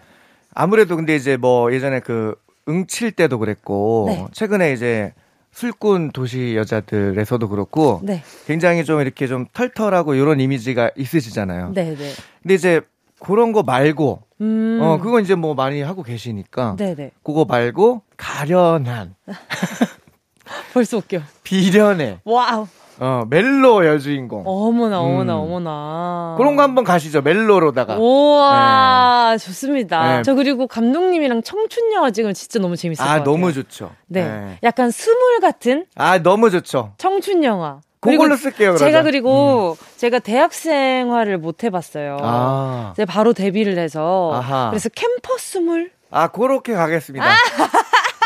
아무래도 0.53 0.95
근데 0.95 1.15
이제 1.15 1.37
뭐 1.37 1.73
예전에 1.73 1.99
그 1.99 2.35
응칠 2.69 3.11
때도 3.11 3.39
그랬고 3.39 4.05
네. 4.07 4.25
최근에 4.31 4.73
이제 4.73 5.13
술꾼 5.53 6.11
도시 6.11 6.55
여자들에서도 6.55 7.47
그렇고 7.47 8.01
네. 8.03 8.23
굉장히 8.47 8.83
좀 8.83 8.99
이렇게 9.01 9.27
좀 9.27 9.45
털털하고 9.53 10.15
이런 10.15 10.39
이미지가 10.39 10.91
있으시잖아요. 10.97 11.71
네, 11.73 11.95
네. 11.95 12.11
근데 12.41 12.55
이제 12.55 12.81
그런 13.19 13.51
거 13.53 13.63
말고 13.63 14.21
음. 14.41 14.79
어 14.81 14.97
그건 14.99 15.23
이제 15.23 15.35
뭐 15.35 15.53
많이 15.53 15.81
하고 15.81 16.03
계시니까 16.03 16.75
네, 16.77 16.95
네. 16.95 17.11
그거 17.23 17.45
말고 17.45 18.01
가련한 18.17 19.15
벌써 20.73 20.97
웃겨. 20.97 21.19
비련의. 21.43 22.19
wow. 22.25 22.67
어, 23.03 23.25
멜로 23.29 23.85
여주인공. 23.85 24.43
어머나, 24.45 25.01
어머나, 25.01 25.35
음. 25.35 25.39
어머나. 25.41 26.35
그런 26.37 26.55
거 26.55 26.63
한번 26.63 26.85
가시죠, 26.85 27.21
멜로로다가. 27.21 27.97
우와, 27.97 29.31
네. 29.31 29.37
좋습니다. 29.45 30.17
네. 30.17 30.21
저 30.23 30.35
그리고 30.35 30.67
감독님이랑 30.67 31.43
청춘 31.43 31.91
영화 31.91 32.11
찍으면 32.11 32.33
진짜 32.33 32.59
너무 32.59 32.77
재밌을 32.77 33.03
아. 33.03 33.11
아, 33.11 33.23
너무 33.23 33.51
좋죠. 33.51 33.91
네. 34.07 34.23
네. 34.23 34.57
약간 34.63 34.89
스물 34.89 35.41
같은? 35.41 35.85
아, 35.95 36.19
너무 36.19 36.49
좋죠. 36.49 36.93
청춘 36.97 37.43
영화. 37.43 37.81
그걸로 37.99 38.37
쓸게요. 38.37 38.69
그러자. 38.69 38.85
제가 38.85 39.03
그리고 39.03 39.75
음. 39.77 39.85
제가 39.97 40.19
대학생활을 40.19 41.37
못 41.39 41.65
해봤어요. 41.65 42.17
아. 42.21 42.93
제가 42.95 43.11
바로 43.11 43.33
데뷔를 43.33 43.77
해서 43.77 44.31
아하. 44.33 44.69
그래서 44.69 44.87
캠퍼스물. 44.89 45.91
아 46.09 46.27
그렇게 46.29 46.73
가겠습니다. 46.73 47.25
아. 47.25 47.35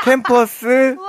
캠퍼스. 0.03 0.95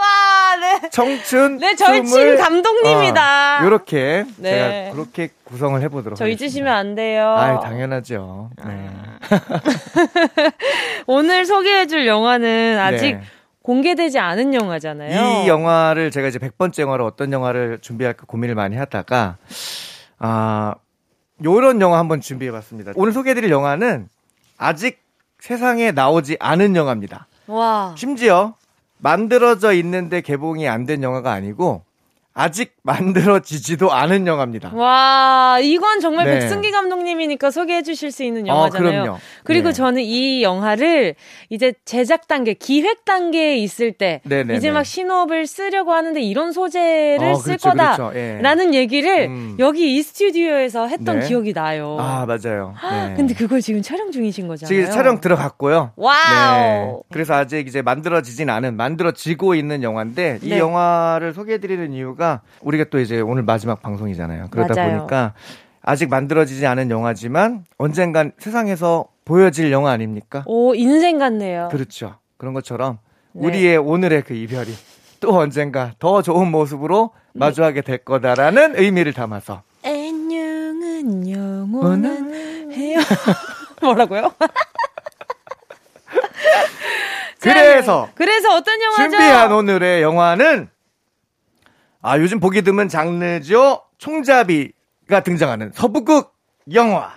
와, 0.59 0.81
네. 0.81 0.89
청춘. 0.91 1.59
네, 1.59 1.75
절친 1.77 2.37
감독님이다. 2.37 3.61
어, 3.61 3.65
요렇게 3.65 4.25
네. 4.39 4.51
제가 4.51 4.93
그렇게 4.93 5.31
구성을 5.45 5.81
해보도록 5.83 6.19
저 6.19 6.25
하겠습니다. 6.25 6.45
잊으시면 6.45 6.73
안 6.75 6.95
돼요. 6.95 7.29
아, 7.29 7.61
당연하죠. 7.61 8.51
네. 8.67 8.91
오늘 11.07 11.47
소개해줄 11.47 12.07
영화는 12.07 12.79
아직 12.79 13.17
네. 13.17 13.23
공개되지 13.63 14.19
않은 14.19 14.55
영화잖아요. 14.55 15.45
이 15.45 15.49
영화를 15.49 16.11
제가 16.11 16.29
이제 16.29 16.39
100번째 16.39 16.81
영화로 16.81 17.05
어떤 17.07 17.33
영화를 17.33 17.79
준비할까 17.81 18.25
고민을 18.27 18.55
많이 18.55 18.77
하다가 18.77 19.37
아 20.19 20.75
요런 21.45 21.81
영화 21.81 21.99
한번 21.99 22.21
준비해 22.21 22.51
봤습니다. 22.51 22.93
오늘 22.97 23.13
소개해 23.13 23.35
드릴 23.35 23.51
영화는 23.51 24.09
아직 24.57 25.03
세상에 25.39 25.93
나오지 25.93 26.39
않은 26.41 26.75
영화입니다. 26.77 27.27
와. 27.47 27.95
심지어 27.97 28.55
만들어져 28.99 29.73
있는데 29.75 30.21
개봉이 30.21 30.69
안 30.69 30.87
된 30.87 31.03
영화가 31.03 31.33
아니고 31.33 31.85
아직 32.39 32.77
만들어지지도 32.85 33.93
않은 33.93 34.29
영화입니다. 34.29 34.71
와, 34.73 35.59
이건 35.61 35.99
정말 35.99 36.27
네. 36.27 36.39
백승기 36.39 36.71
감독님이니까 36.71 37.51
소개해 37.51 37.83
주실 37.83 38.13
수 38.13 38.23
있는 38.23 38.45
아, 38.45 38.55
영화잖아요. 38.55 39.13
어, 39.15 39.19
그리고 39.43 39.71
네. 39.71 39.73
저는 39.73 40.03
이 40.03 40.45
영화를 40.45 41.17
이제 41.51 41.73
제작 41.85 42.29
단계, 42.29 42.55
기획 42.55 43.05
단계에 43.05 43.57
있을 43.57 43.91
때 43.91 44.21
네네네. 44.23 44.55
이제 44.55 44.71
막 44.71 44.85
신업을 44.85 45.49
쓰려고 45.49 45.93
하는데 45.93 46.21
이런 46.21 46.53
소재를 46.53 47.33
어, 47.33 47.35
쓸 47.35 47.57
그렇죠, 47.57 47.71
거다라는 47.71 48.07
그렇죠. 48.07 48.75
예. 48.75 48.79
얘기를 48.79 49.27
음. 49.27 49.57
여기 49.59 49.97
이 49.97 50.03
스튜디오에서 50.03 50.87
했던 50.87 51.19
네. 51.19 51.27
기억이 51.27 51.53
나요. 51.53 51.97
아, 51.99 52.25
맞아요. 52.25 52.73
네. 52.81 53.15
근데 53.17 53.35
그걸 53.35 53.61
지금 53.61 53.83
촬영 53.83 54.13
중이신 54.13 54.47
거잖아요. 54.47 54.69
지금 54.69 54.95
촬영 54.95 55.21
들어갔고요. 55.21 55.91
wow. 55.97 56.13
네. 56.15 56.97
그래서 57.11 57.35
아직 57.35 57.67
이제 57.67 57.83
만들어지진 57.83 58.49
않은 58.49 58.77
만들어지고 58.77 59.57
있는 59.57 59.83
영화인데 59.83 60.39
이 60.43 60.51
네. 60.51 60.59
영화를 60.59 61.35
소개해 61.35 61.59
드리는 61.59 61.93
이유가 61.93 62.28
우리가 62.61 62.85
또 62.91 62.99
이제 62.99 63.21
오늘 63.21 63.43
마지막 63.43 63.83
방송이잖아요. 63.83 64.49
그러다 64.51 64.75
맞아요. 64.75 64.97
보니까 64.99 65.35
아직 65.83 66.09
만들어지지 66.11 66.67
않은 66.67 66.91
영화지만 66.91 67.65
언젠간 67.79 68.33
세상에서 68.39 69.07
보여질 69.25 69.71
영화 69.73 69.91
아닙니까? 69.93 70.43
오, 70.47 70.75
인생 70.75 71.19
같네요. 71.19 71.69
그렇죠. 71.71 72.17
그런 72.37 72.55
것처럼 72.55 72.99
네. 73.33 73.47
우리의 73.47 73.77
오늘의 73.77 74.23
그 74.23 74.35
이별이 74.35 74.73
또 75.21 75.37
언젠가 75.37 75.93
더 75.99 76.23
좋은 76.23 76.51
모습으로 76.51 77.11
네. 77.35 77.41
마주하게 77.41 77.83
될 77.83 77.99
거다라는 77.99 78.79
의미를 78.79 79.13
담아서 79.13 79.63
안녕은 79.85 81.29
영원한 81.31 82.73
해요. 82.73 82.99
뭐라고요? 83.83 84.33
그래서 87.41 88.09
그래서 88.15 88.55
어떤 88.57 88.81
영화죠? 88.83 89.03
준비한 89.11 89.53
오늘의 89.53 90.03
영화는 90.03 90.69
아, 92.01 92.19
요즘 92.19 92.41
보기 92.41 92.63
드문 92.63 92.89
장르죠. 92.89 93.83
총잡이가 93.99 95.21
등장하는 95.25 95.73
서부극 95.75 96.33
영화. 96.75 97.11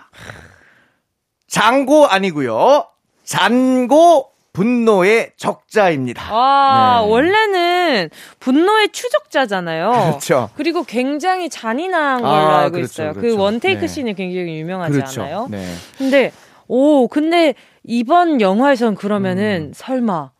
장고 1.46 2.06
아니고요. 2.06 2.86
잔고 3.24 4.30
분노의 4.52 5.32
적자입니다. 5.36 6.24
아, 6.30 7.00
네. 7.02 7.10
원래는 7.10 8.10
분노의 8.40 8.90
추적자잖아요. 8.90 9.90
그렇죠. 9.90 10.50
그리고 10.56 10.82
굉장히 10.82 11.48
잔인한 11.48 12.20
걸로 12.20 12.32
아, 12.34 12.58
알고 12.60 12.72
그렇죠, 12.72 12.84
있어요. 13.02 13.12
그 13.14 13.20
그렇죠. 13.20 13.36
그 13.36 13.42
원테이크 13.42 13.80
네. 13.82 13.86
씬이 13.86 14.14
굉장히 14.14 14.58
유명하지 14.58 14.92
그렇죠. 14.92 15.22
않아요? 15.22 15.48
네. 15.50 15.64
근데 15.96 16.32
오, 16.68 17.08
근데 17.08 17.54
이번 17.84 18.40
영화에선 18.40 18.94
그러면은 18.94 19.68
음. 19.70 19.72
설마 19.74 20.30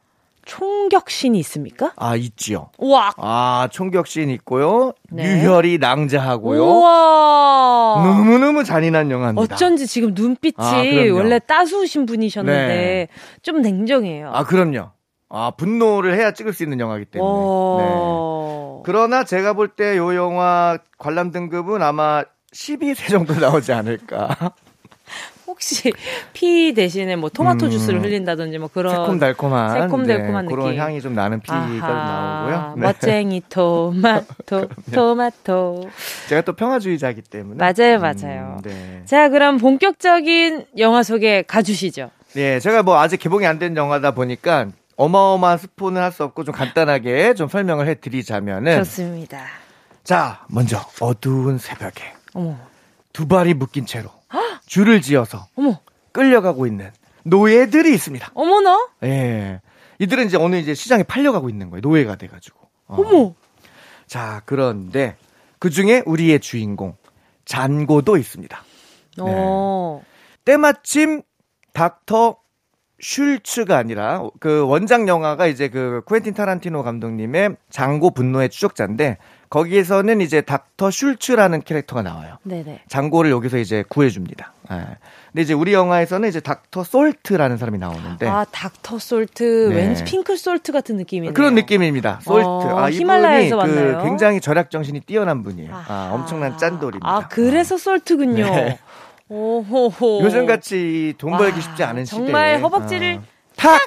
총격신이 0.44 1.38
있습니까? 1.40 1.92
아, 1.96 2.16
있지요. 2.16 2.70
와. 2.78 3.12
아, 3.16 3.68
총격신 3.70 4.30
있고요. 4.30 4.92
네. 5.10 5.42
유혈이 5.42 5.78
낭자하고요. 5.78 6.64
우와. 6.64 8.02
너무너무 8.04 8.64
잔인한 8.64 9.10
영화입니다. 9.10 9.54
어쩐지 9.54 9.86
지금 9.86 10.12
눈빛이 10.14 10.54
아, 10.58 10.82
원래 11.14 11.38
따스우신 11.38 12.06
분이셨는데 12.06 12.66
네. 12.68 13.08
좀 13.42 13.62
냉정해요. 13.62 14.30
아, 14.32 14.44
그럼요. 14.44 14.90
아, 15.28 15.52
분노를 15.56 16.14
해야 16.14 16.32
찍을 16.32 16.52
수 16.52 16.62
있는 16.62 16.78
영화이기 16.80 17.06
때문에. 17.06 17.84
네. 17.84 18.82
그러나 18.84 19.24
제가 19.24 19.52
볼 19.54 19.68
때 19.76 19.96
요 19.96 20.14
영화 20.14 20.76
관람 20.98 21.30
등급은 21.30 21.82
아마 21.82 22.22
12세 22.52 23.08
정도 23.10 23.34
나오지 23.34 23.72
않을까. 23.72 24.52
혹시 25.62 25.92
피 26.34 26.74
대신에 26.74 27.14
뭐 27.16 27.30
토마토 27.30 27.66
음, 27.66 27.70
주스를 27.70 28.02
흘린다든지 28.02 28.58
뭐 28.58 28.68
그런 28.68 28.94
새콤달콤한 28.96 29.80
새콤달콤한 29.82 30.46
네, 30.46 30.50
그런 30.54 30.76
향이 30.76 31.00
좀 31.00 31.14
나는 31.14 31.40
피가 31.40 31.54
아하, 31.56 32.44
나오고요. 32.48 32.74
네. 32.76 32.82
멋쟁이 32.82 33.42
토마토 33.48 34.68
토마토. 34.92 35.88
제가 36.28 36.42
또 36.42 36.54
평화주의자이기 36.54 37.22
때문에 37.22 37.56
맞아요, 37.58 38.00
맞아요. 38.00 38.56
음, 38.58 38.62
네. 38.64 39.02
자, 39.04 39.28
그럼 39.28 39.58
본격적인 39.58 40.66
영화 40.78 41.02
소개 41.04 41.42
가주시죠. 41.42 42.10
예, 42.36 42.58
제가 42.58 42.82
뭐 42.82 42.98
아직 42.98 43.18
개봉이 43.18 43.46
안 43.46 43.58
된 43.58 43.76
영화다 43.76 44.12
보니까 44.12 44.66
어마어마한 44.96 45.58
스포는 45.58 46.02
할 46.02 46.10
수 46.12 46.24
없고 46.24 46.44
좀 46.44 46.54
간단하게 46.54 47.34
좀 47.34 47.48
설명을 47.48 47.86
해드리자면은 47.88 48.78
좋습니다. 48.78 49.44
자, 50.02 50.40
먼저 50.48 50.80
어두운 51.00 51.58
새벽에 51.58 52.02
어머. 52.34 52.56
두 53.12 53.28
발이 53.28 53.54
묶인 53.54 53.86
채로 53.86 54.08
줄을 54.72 55.02
지어서 55.02 55.48
어머. 55.54 55.80
끌려가고 56.12 56.66
있는 56.66 56.90
노예들이 57.24 57.92
있습니다. 57.92 58.30
어머나? 58.32 58.88
예. 59.02 59.60
이들은 59.98 60.24
이제 60.24 60.38
어느 60.38 60.56
이제 60.56 60.72
시장에 60.72 61.02
팔려가고 61.02 61.50
있는 61.50 61.68
거예요. 61.68 61.82
노예가 61.82 62.16
돼가지고. 62.16 62.58
어. 62.86 62.96
어머. 62.96 63.34
자, 64.06 64.40
그런데 64.46 65.16
그 65.58 65.68
중에 65.68 66.02
우리의 66.06 66.40
주인공 66.40 66.96
잔고도 67.44 68.16
있습니다. 68.16 68.64
네. 69.18 69.24
어. 69.26 70.02
때마침 70.46 71.20
닥터 71.74 72.38
슐츠가 72.98 73.76
아니라 73.76 74.26
그 74.40 74.66
원작 74.66 75.06
영화가 75.06 75.48
이제 75.48 75.68
그 75.68 76.00
쿠엔틴 76.06 76.32
타란티노 76.32 76.82
감독님의 76.82 77.56
장고 77.68 78.10
분노의 78.10 78.48
추적자인데 78.48 79.18
거기에서는 79.52 80.22
이제 80.22 80.40
닥터 80.40 80.90
슐츠라는 80.90 81.60
캐릭터가 81.60 82.00
나와요. 82.00 82.38
네네. 82.42 82.84
장고를 82.88 83.30
여기서 83.30 83.58
이제 83.58 83.84
구해줍니다. 83.86 84.54
네. 84.70 84.76
근데 85.30 85.42
이제 85.42 85.52
우리 85.52 85.74
영화에서는 85.74 86.26
이제 86.26 86.40
닥터 86.40 86.82
솔트라는 86.84 87.58
사람이 87.58 87.76
나오는데 87.76 88.26
아 88.26 88.46
닥터 88.50 88.98
솔트 88.98 89.68
네. 89.68 89.76
왠지 89.76 90.04
pink 90.04 90.38
salt 90.38 90.72
같은 90.72 90.96
느낌이네요. 90.96 91.34
그런 91.34 91.54
느낌입니다. 91.54 92.20
salt. 92.22 92.46
어, 92.46 92.78
아 92.78 92.90
히말라야에서 92.90 93.56
그 93.56 93.60
만나요. 93.60 94.02
굉장히 94.02 94.40
절약 94.40 94.70
정신이 94.70 95.00
뛰어난 95.00 95.42
분이에요. 95.42 95.70
아, 95.86 96.10
엄청난 96.14 96.56
짠돌입니다. 96.56 97.06
아 97.06 97.28
그래서 97.28 97.76
솔트군요. 97.76 98.46
네. 98.46 98.78
오호호. 99.28 100.20
요즘 100.22 100.46
같이 100.46 101.12
돈 101.18 101.36
벌기 101.36 101.60
쉽지 101.60 101.84
않은 101.84 102.06
시대. 102.06 102.16
정말 102.16 102.62
허벅지를 102.62 103.16
어. 103.16 103.22
탁 103.56 103.82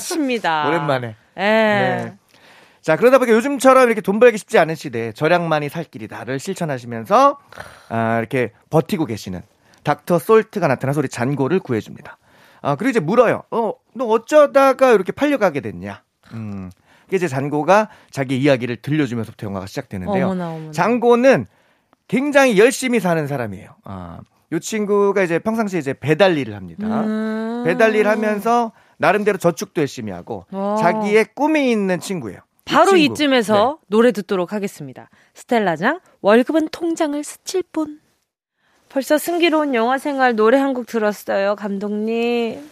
칩니다. 0.00 0.66
오랜만에. 0.70 1.14
예. 1.36 1.40
네. 1.40 2.14
자, 2.84 2.96
그러다 2.96 3.16
보니까 3.16 3.34
요즘처럼 3.34 3.86
이렇게 3.86 4.02
돈 4.02 4.20
벌기 4.20 4.36
쉽지 4.36 4.58
않은 4.58 4.74
시대에 4.74 5.12
절약만이 5.12 5.70
살 5.70 5.84
길이다를 5.84 6.38
실천하시면서 6.38 7.38
아, 7.88 8.18
이렇게 8.18 8.52
버티고 8.68 9.06
계시는 9.06 9.40
닥터 9.84 10.18
솔트가 10.18 10.68
나타나서 10.68 11.00
우리 11.00 11.08
잔고를 11.08 11.60
구해줍니다. 11.60 12.18
아, 12.60 12.76
그리고 12.76 12.90
이제 12.90 13.00
물어요. 13.00 13.42
어, 13.50 13.72
너 13.94 14.04
어쩌다가 14.04 14.92
이렇게 14.92 15.12
팔려가게 15.12 15.62
됐냐? 15.62 16.02
음. 16.34 16.70
이게 17.06 17.16
이제 17.16 17.26
잔고가 17.26 17.88
자기 18.10 18.36
이야기를 18.36 18.76
들려주면서부터 18.76 19.46
영화가 19.46 19.64
시작되는데요. 19.64 20.26
어머나, 20.26 20.50
어머나. 20.50 20.72
잔고는 20.72 21.46
굉장히 22.06 22.58
열심히 22.58 23.00
사는 23.00 23.26
사람이에요. 23.26 23.76
아, 23.84 24.20
요 24.52 24.58
친구가 24.58 25.22
이제 25.22 25.38
평상시에 25.38 25.80
이제 25.80 25.94
배달 25.94 26.36
일을 26.36 26.54
합니다. 26.54 26.86
음~ 27.00 27.62
배달 27.64 27.94
일 27.94 28.08
하면서 28.08 28.72
나름대로 28.98 29.38
저축도 29.38 29.80
열심히 29.80 30.12
하고 30.12 30.44
와. 30.50 30.76
자기의 30.76 31.28
꿈이 31.34 31.70
있는 31.70 31.98
친구예요. 31.98 32.40
바로 32.64 32.96
이 32.96 33.12
쯤에서 33.12 33.78
네. 33.80 33.86
노래 33.88 34.12
듣도록 34.12 34.52
하겠습니다. 34.52 35.10
스텔라장 35.34 36.00
월급은 36.22 36.68
통장을 36.70 37.22
스칠 37.22 37.62
뿐. 37.72 38.00
벌써 38.88 39.18
승기로운 39.18 39.74
영화 39.74 39.98
생활 39.98 40.34
노래 40.36 40.56
한 40.58 40.72
곡 40.74 40.86
들었어요, 40.86 41.56
감독님. 41.56 42.70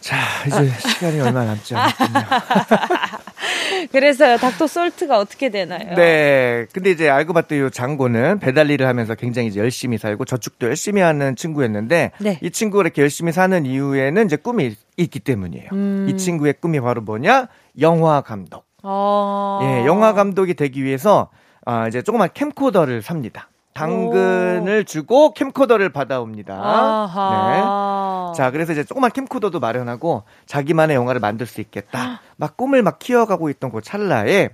자, 0.00 0.16
이제 0.46 0.68
시간이 0.88 1.18
얼마 1.20 1.44
남지 1.46 1.74
않았군요. 1.74 2.20
그래서요, 3.90 4.36
닥터 4.36 4.66
솔트가 4.66 5.18
어떻게 5.18 5.48
되나요? 5.48 5.94
네. 5.96 6.66
근데 6.72 6.90
이제 6.90 7.08
알고 7.08 7.32
봤더니 7.32 7.60
요 7.62 7.70
장고는 7.70 8.38
배달 8.38 8.70
일을 8.70 8.86
하면서 8.86 9.14
굉장히 9.14 9.48
이제 9.48 9.60
열심히 9.60 9.96
살고 9.98 10.26
저축도 10.26 10.66
열심히 10.66 11.00
하는 11.00 11.36
친구였는데 11.36 12.12
네. 12.18 12.38
이 12.42 12.50
친구가 12.50 12.82
이렇게 12.82 13.00
열심히 13.02 13.32
사는 13.32 13.64
이유에는 13.64 14.26
이제 14.26 14.36
꿈이 14.36 14.76
있기 14.98 15.20
때문이에요. 15.20 15.70
음. 15.72 16.06
이 16.10 16.16
친구의 16.18 16.54
꿈이 16.60 16.80
바로 16.80 17.00
뭐냐? 17.00 17.48
영화 17.80 18.20
감독. 18.20 18.64
어. 18.84 19.60
예, 19.62 19.86
영화 19.86 20.12
감독이 20.12 20.54
되기 20.54 20.84
위해서 20.84 21.28
아, 21.66 21.88
이제 21.88 22.02
조그만 22.02 22.28
캠코더를 22.32 23.02
삽니다. 23.02 23.48
당근을 23.72 24.80
오. 24.80 24.84
주고 24.84 25.34
캠코더를 25.34 25.88
받아옵니다. 25.88 26.54
아하. 26.54 28.32
네. 28.32 28.36
자, 28.36 28.50
그래서 28.50 28.72
이제 28.72 28.84
조그만 28.84 29.10
캠코더도 29.10 29.58
마련하고 29.58 30.22
자기만의 30.46 30.94
영화를 30.94 31.20
만들 31.20 31.46
수 31.46 31.60
있겠다. 31.60 32.20
막 32.36 32.56
꿈을 32.56 32.82
막 32.82 32.98
키워가고 32.98 33.50
있던 33.50 33.72
그 33.72 33.80
찰나에 33.80 34.50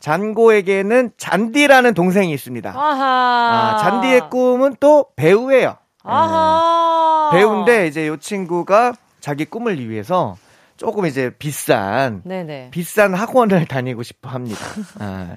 잔고에게는 0.00 1.12
잔디라는 1.16 1.94
동생이 1.94 2.32
있습니다. 2.32 2.70
아하. 2.70 3.74
아, 3.74 3.76
잔디의 3.78 4.28
꿈은 4.30 4.76
또 4.80 5.06
배우예요. 5.16 5.76
아하. 6.02 7.30
네. 7.32 7.38
배우인데 7.38 7.86
이제 7.86 8.06
이 8.06 8.18
친구가 8.18 8.94
자기 9.20 9.44
꿈을 9.44 9.88
위해서 9.88 10.36
조금 10.78 11.06
이제 11.06 11.30
비싼 11.38 12.22
네네. 12.24 12.70
비싼 12.70 13.12
학원을 13.12 13.66
다니고 13.68 14.02
싶어 14.02 14.30
합니다. 14.30 14.60
아. 14.98 15.36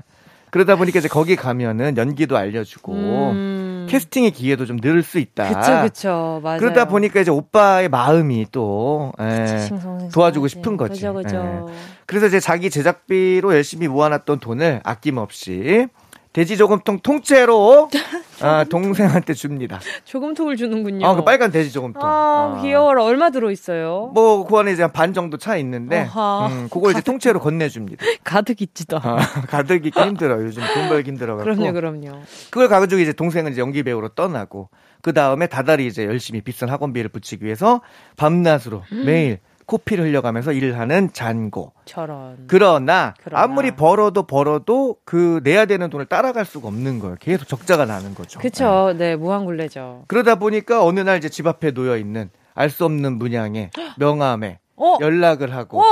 그러다 0.51 0.75
보니까 0.75 0.99
이제 0.99 1.08
거기 1.08 1.36
가면은 1.36 1.97
연기도 1.97 2.38
알려주고 2.38 2.93
음. 2.93 3.88
캐스팅의 3.89 4.32
기회도 4.32 4.65
좀늘수 4.65 5.19
있다. 5.19 5.84
그쵸. 5.84 6.39
맞아요. 6.43 6.60
그러다 6.60 6.86
보니까 6.86 7.21
이제 7.21 7.32
오빠의 7.32 7.89
마음이 7.89 8.47
또 8.51 9.13
예, 9.19 9.69
도와주고 10.13 10.47
싶은 10.47 10.77
거지. 10.77 11.01
그죠, 11.01 11.13
그죠. 11.13 11.67
예. 11.69 11.73
그래서 12.06 12.27
이제 12.27 12.39
자기 12.39 12.69
제작비로 12.69 13.54
열심히 13.54 13.88
모아놨던 13.88 14.39
돈을 14.39 14.82
아낌없이 14.84 15.88
돼지 16.34 16.56
조금통 16.56 17.00
통째로 17.00 17.89
아, 18.41 18.63
동생한테 18.63 19.34
줍니다. 19.34 19.80
조금통을 20.06 20.56
주는군요. 20.56 21.06
아, 21.06 21.13
그 21.13 21.24
빨간 21.24 21.52
돼지 21.52 21.72
조금통. 21.72 22.02
아, 22.04 22.56
아. 22.58 22.62
귀여워라. 22.62 23.04
얼마 23.04 23.30
들어 23.30 23.52
있어요? 23.52 24.12
뭐, 24.13 24.46
그 24.46 24.58
안에 24.58 24.72
이제 24.72 24.82
한반 24.82 25.13
정도 25.13 25.38
차 25.38 25.58
있는데, 25.58 26.04
음, 26.50 26.70
그걸 26.70 26.94
가득, 26.94 27.00
이제 27.00 27.02
통째로 27.02 27.39
건네줍니다. 27.39 28.04
가득 28.24 28.62
있지도. 28.62 28.98
아, 28.98 29.17
가득 29.48 29.86
있기 29.86 30.00
힘들어. 30.00 30.41
요즘 30.41 30.63
돈 30.74 30.89
벌기 30.89 31.12
힘들어가지고. 31.12 31.56
그럼요, 31.56 31.74
그럼요. 31.74 32.22
그걸 32.50 32.67
가지고 32.67 33.02
이제 33.02 33.13
동생은 33.13 33.52
이제 33.52 33.62
연기 33.62 33.84
배우로 33.84 34.10
떠나고, 34.10 34.70
그 35.02 35.13
다음에 35.13 35.48
다달이 35.48 35.86
이제 35.86 36.06
열심히 36.06 36.41
비싼 36.41 36.70
학원비를 36.70 37.10
붙이기 37.10 37.46
위해서 37.46 37.82
밤낮으로 38.15 38.84
음. 38.91 39.06
매일 39.06 39.39
코피를 39.71 40.03
흘려가면서 40.05 40.51
일을 40.51 40.77
하는 40.77 41.13
잔고. 41.13 41.71
저런. 41.86 42.43
그러나, 42.47 43.13
그러나, 43.23 43.43
아무리 43.43 43.71
벌어도 43.71 44.23
벌어도 44.23 44.97
그 45.05 45.39
내야 45.45 45.65
되는 45.65 45.89
돈을 45.89 46.07
따라갈 46.07 46.43
수가 46.43 46.67
없는 46.67 46.99
거예요. 46.99 47.15
계속 47.21 47.47
적자가 47.47 47.86
나는 47.86 48.13
거죠. 48.13 48.39
그렇죠. 48.39 48.93
네, 48.97 49.12
네 49.12 49.15
무한굴레죠. 49.15 50.03
그러다 50.07 50.36
보니까 50.36 50.84
어느 50.84 50.99
날 50.99 51.17
이제 51.17 51.29
집 51.29 51.47
앞에 51.47 51.71
놓여 51.71 51.95
있는 51.95 52.29
알 52.53 52.69
수 52.69 52.84
없는 52.84 53.17
문양의 53.17 53.71
명함에 53.97 54.60
어? 54.75 54.97
연락을 54.99 55.55
하고 55.55 55.81
어? 55.81 55.86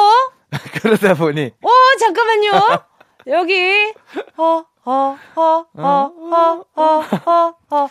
그러다 0.81 1.13
보니 1.13 1.51
어, 1.61 1.69
잠깐만요. 1.99 2.51
여기 3.27 3.93
어 4.37 4.65
어, 4.85 5.17
어, 5.35 5.65
어, 5.75 5.75
어, 5.75 6.63
어, 6.75 7.03
어, 7.25 7.53
어, 7.69 7.89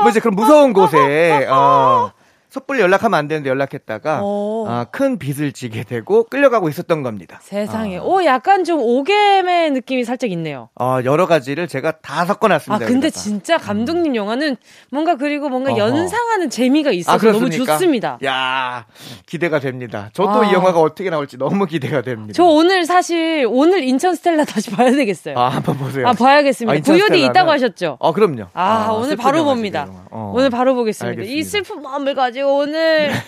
뭐 0.00 0.10
이제 0.10 0.20
그런 0.20 0.34
무서운 0.34 0.72
곳에, 0.72 1.46
어, 1.46 2.10
섣불리 2.54 2.80
연락하면 2.80 3.18
안 3.18 3.26
되는데 3.26 3.50
연락했다가 3.50 4.20
아, 4.22 4.86
큰 4.92 5.18
빚을 5.18 5.50
지게 5.50 5.82
되고 5.82 6.22
끌려가고 6.22 6.68
있었던 6.68 7.02
겁니다. 7.02 7.40
세상에. 7.42 7.98
아. 7.98 8.02
오, 8.02 8.24
약간 8.24 8.62
좀 8.62 8.78
오겜의 8.80 9.72
느낌이 9.72 10.04
살짝 10.04 10.30
있네요. 10.30 10.68
아, 10.76 11.02
여러 11.04 11.26
가지를 11.26 11.66
제가 11.66 11.98
다 12.00 12.24
섞어놨습니다. 12.24 12.84
아, 12.84 12.86
근데 12.86 13.08
여기다가. 13.08 13.20
진짜 13.20 13.58
감독님 13.58 14.12
음. 14.12 14.16
영화는 14.16 14.56
뭔가 14.92 15.16
그리고 15.16 15.48
뭔가 15.48 15.72
어허. 15.72 15.80
연상하는 15.80 16.48
재미가 16.48 16.92
있어서 16.92 17.28
아, 17.28 17.32
너무 17.32 17.50
좋습니다. 17.50 18.18
야 18.24 18.86
기대가 19.26 19.58
됩니다. 19.58 20.10
저도 20.12 20.42
아. 20.42 20.46
이 20.46 20.52
영화가 20.52 20.78
어떻게 20.78 21.10
나올지 21.10 21.36
너무 21.36 21.66
기대가 21.66 22.02
됩니다. 22.02 22.34
저 22.36 22.44
오늘 22.44 22.86
사실 22.86 23.48
오늘 23.50 23.82
인천 23.82 24.14
스텔라 24.14 24.44
다시 24.44 24.70
봐야 24.70 24.92
되겠어요. 24.92 25.36
아, 25.36 25.48
한번 25.48 25.76
보세요. 25.76 26.06
아, 26.06 26.12
봐야겠습니다. 26.12 26.78
아, 26.78 26.96
VOD 26.96 27.24
있다고 27.24 27.50
하셨죠? 27.50 27.98
아, 28.00 28.12
그럼요. 28.12 28.44
아, 28.52 28.86
아 28.86 28.92
오늘 28.92 29.16
바로 29.16 29.42
봅니다. 29.42 29.88
어. 30.12 30.30
오늘 30.36 30.50
바로 30.50 30.76
보겠습니다. 30.76 31.22
알겠습니다. 31.22 31.36
이 31.36 31.42
슬픈 31.42 31.82
마음을 31.82 32.14
가지고 32.14 32.43
오늘. 32.44 33.10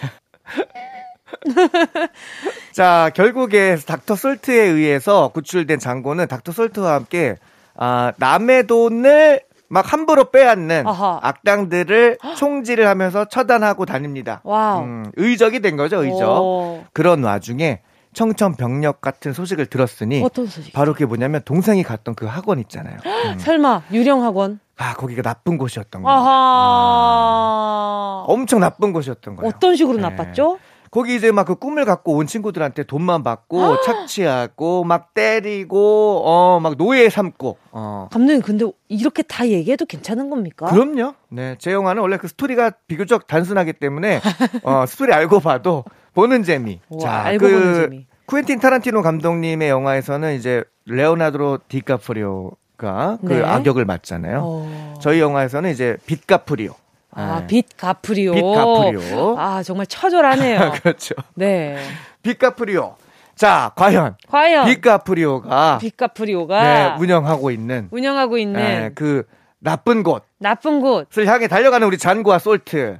자, 2.72 3.10
결국에 3.14 3.76
닥터 3.76 4.14
솔트에 4.14 4.62
의해서 4.62 5.28
구출된 5.28 5.78
장고는 5.78 6.28
닥터 6.28 6.52
솔트와 6.52 6.94
함께 6.94 7.36
아, 7.74 8.12
남의 8.16 8.66
돈을 8.66 9.40
막 9.68 9.92
함부로 9.92 10.30
빼앗는 10.30 10.86
아하. 10.86 11.18
악당들을 11.22 12.18
총질을 12.36 12.86
하면서 12.86 13.24
처단하고 13.24 13.84
다닙니다. 13.84 14.40
음, 14.46 15.10
의적이 15.16 15.60
된 15.60 15.76
거죠, 15.76 16.04
의적. 16.04 16.40
오. 16.40 16.84
그런 16.92 17.24
와중에 17.24 17.80
청천벽력 18.12 19.00
같은 19.00 19.32
소식을 19.32 19.66
들었으니 19.66 20.22
어떤 20.24 20.46
소식? 20.46 20.72
바로 20.72 20.92
그게 20.92 21.04
뭐냐면 21.04 21.42
동생이 21.44 21.82
갔던 21.82 22.14
그 22.14 22.26
학원 22.26 22.60
있잖아요. 22.60 22.96
음. 23.04 23.36
설마 23.38 23.82
유령 23.92 24.22
학원? 24.22 24.60
아 24.78 24.94
거기가 24.94 25.22
나쁜 25.22 25.58
곳이었던 25.58 26.02
거예요. 26.02 26.18
아. 26.18 28.24
엄청 28.26 28.60
나쁜 28.60 28.92
곳이었던 28.92 29.36
거예요. 29.36 29.48
어떤 29.54 29.76
식으로 29.76 29.96
네. 29.96 30.02
나빴죠? 30.02 30.58
거기 30.90 31.16
이제 31.16 31.30
막 31.32 31.44
그 31.46 31.56
꿈을 31.56 31.84
갖고 31.84 32.14
온 32.14 32.26
친구들한테 32.26 32.84
돈만 32.84 33.22
받고 33.22 33.82
착취하고 33.82 34.84
막 34.84 35.12
때리고 35.14 36.22
어 36.24 36.60
막 36.60 36.76
노예 36.76 37.08
삼고 37.10 37.58
어. 37.72 38.08
감독님 38.10 38.40
근데 38.42 38.66
이렇게 38.88 39.22
다 39.22 39.46
얘기해도 39.48 39.84
괜찮은 39.86 40.30
겁니까? 40.30 40.66
그럼요. 40.66 41.14
네, 41.28 41.56
제 41.58 41.72
영화는 41.72 42.00
원래 42.02 42.16
그 42.16 42.28
스토리가 42.28 42.70
비교적 42.86 43.26
단순하기 43.26 43.74
때문에 43.74 44.20
어 44.62 44.84
스토리 44.86 45.12
알고 45.12 45.40
봐도 45.40 45.84
보는 46.14 46.42
재미. 46.44 46.80
와, 46.88 46.98
자, 47.00 47.12
알고 47.24 47.46
그 47.46 47.52
보는 47.52 47.74
재미. 47.90 48.06
쿠엔틴 48.26 48.60
타란티노 48.60 49.02
감독님의 49.02 49.68
영화에서는 49.68 50.34
이제 50.34 50.64
레오나르도 50.86 51.58
디카프리오가 51.68 52.52
그 52.76 53.26
네. 53.26 53.40
그 53.40 53.46
악역을 53.46 53.84
맡잖아요. 53.84 54.40
어. 54.42 54.94
저희 55.00 55.20
영화에서는 55.20 55.70
이제 55.70 55.96
빛카프리오. 56.06 56.74
아, 57.12 57.40
네. 57.40 57.46
빛 57.46 57.76
가프리오. 57.76 58.34
빛 58.34 58.42
가프리오. 58.42 59.38
아, 59.38 59.62
정말 59.62 59.86
처절하네요. 59.86 60.72
그렇죠. 60.82 61.14
네. 61.34 61.78
빛 62.22 62.38
가프리오. 62.38 62.96
자, 63.34 63.72
과연. 63.76 64.16
과연. 64.28 64.66
빛 64.66 64.80
가프리오가. 64.80 65.78
빛 65.78 65.96
가프리오가. 65.96 66.62
네, 66.62 66.96
운영하고 67.02 67.50
있는. 67.50 67.88
운영하고 67.90 68.38
있는. 68.38 68.60
네, 68.60 68.90
그 68.94 69.24
나쁜 69.58 70.02
곳. 70.02 70.24
나쁜 70.38 70.80
곳을 70.80 71.26
향해 71.26 71.48
달려가는 71.48 71.86
우리 71.86 71.98
잔고와 71.98 72.38
솔트. 72.38 72.98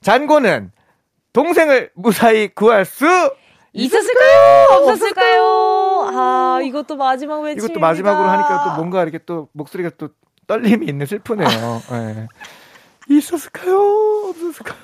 잔고는 0.00 0.70
동생을 1.32 1.90
무사히 1.94 2.48
구할 2.48 2.84
수 2.84 3.06
있었을까요? 3.74 4.66
없었을까요? 4.70 6.10
아, 6.12 6.60
이것도 6.64 6.96
마지막 6.96 7.40
외침. 7.40 7.64
이것도 7.64 7.80
마지막으로 7.80 8.28
하니까 8.28 8.64
또 8.64 8.76
뭔가 8.76 9.02
이렇게 9.02 9.18
또 9.26 9.48
목소리가 9.52 9.90
또 9.98 10.08
떨림이 10.46 10.86
있는 10.86 11.06
슬프네요. 11.06 11.48
네. 11.90 12.26
있었을까요? 13.08 14.28
없었을까요? 14.30 14.78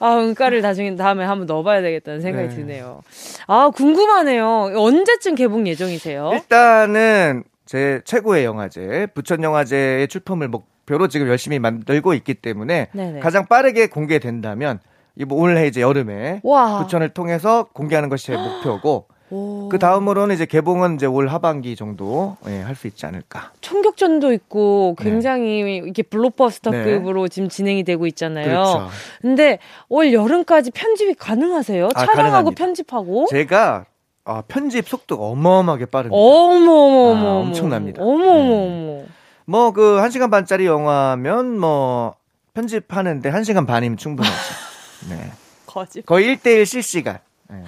아, 0.00 0.18
은가를 0.18 0.60
나중에 0.60 0.94
다음에 0.96 1.24
한번 1.24 1.46
넣어봐야 1.46 1.80
되겠다는 1.80 2.20
생각이 2.20 2.48
네. 2.48 2.54
드네요. 2.54 3.02
아, 3.46 3.70
궁금하네요. 3.74 4.72
언제쯤 4.76 5.34
개봉 5.34 5.66
예정이세요? 5.66 6.32
일단은 6.34 7.44
제 7.64 8.02
최고의 8.04 8.44
영화제, 8.44 9.08
부천 9.14 9.42
영화제의 9.42 10.08
출품을 10.08 10.48
목표로 10.48 11.08
지금 11.08 11.28
열심히 11.28 11.58
만들고 11.58 12.12
있기 12.14 12.34
때문에 12.34 12.88
네네. 12.92 13.20
가장 13.20 13.46
빠르게 13.46 13.88
공개된다면 13.88 14.80
이번 15.16 15.38
올해 15.38 15.66
이제 15.66 15.80
여름에 15.80 16.40
와. 16.44 16.78
부천을 16.82 17.08
통해서 17.10 17.66
공개하는 17.72 18.08
것이 18.08 18.26
제 18.26 18.36
목표고 18.36 19.06
그 19.28 19.78
다음으로는 19.80 20.34
이제 20.36 20.46
개봉은 20.46 20.94
이제 20.96 21.06
올 21.06 21.26
하반기 21.28 21.74
정도 21.74 22.36
예, 22.48 22.60
할 22.60 22.76
수 22.76 22.86
있지 22.86 23.06
않을까. 23.06 23.50
총격전도 23.60 24.32
있고 24.34 24.94
네. 25.00 25.04
굉장히 25.10 25.62
네. 25.64 25.76
이렇게 25.78 26.02
블록버스터급으로 26.04 27.22
네. 27.22 27.28
지금 27.28 27.48
진행이 27.48 27.82
되고 27.82 28.06
있잖아요. 28.06 28.44
그렇죠. 28.44 28.88
근데 29.22 29.58
올 29.88 30.12
여름까지 30.12 30.70
편집이 30.70 31.14
가능하세요? 31.14 31.86
아, 31.86 31.98
촬영하고 31.98 32.16
가능합니다. 32.16 32.64
편집하고? 32.64 33.26
제가 33.30 33.86
아, 34.24 34.42
편집 34.46 34.88
속도가 34.88 35.24
어마어마하게 35.24 35.86
빠릅니다. 35.86 36.16
어머어머. 36.16 37.16
아, 37.16 37.32
엄청납니다. 37.40 38.02
어머어머. 38.02 39.02
네. 39.02 39.06
뭐그 39.46 40.00
1시간 40.02 40.30
반짜리 40.30 40.66
영화면 40.66 41.58
뭐 41.58 42.14
편집하는데 42.54 43.28
1시간 43.30 43.66
반이면 43.66 43.96
충분하죠. 43.96 44.34
네. 45.08 45.32
거짓. 45.66 46.04
거의 46.06 46.36
1대1 46.36 46.64
실시간. 46.64 47.18
네. 47.48 47.62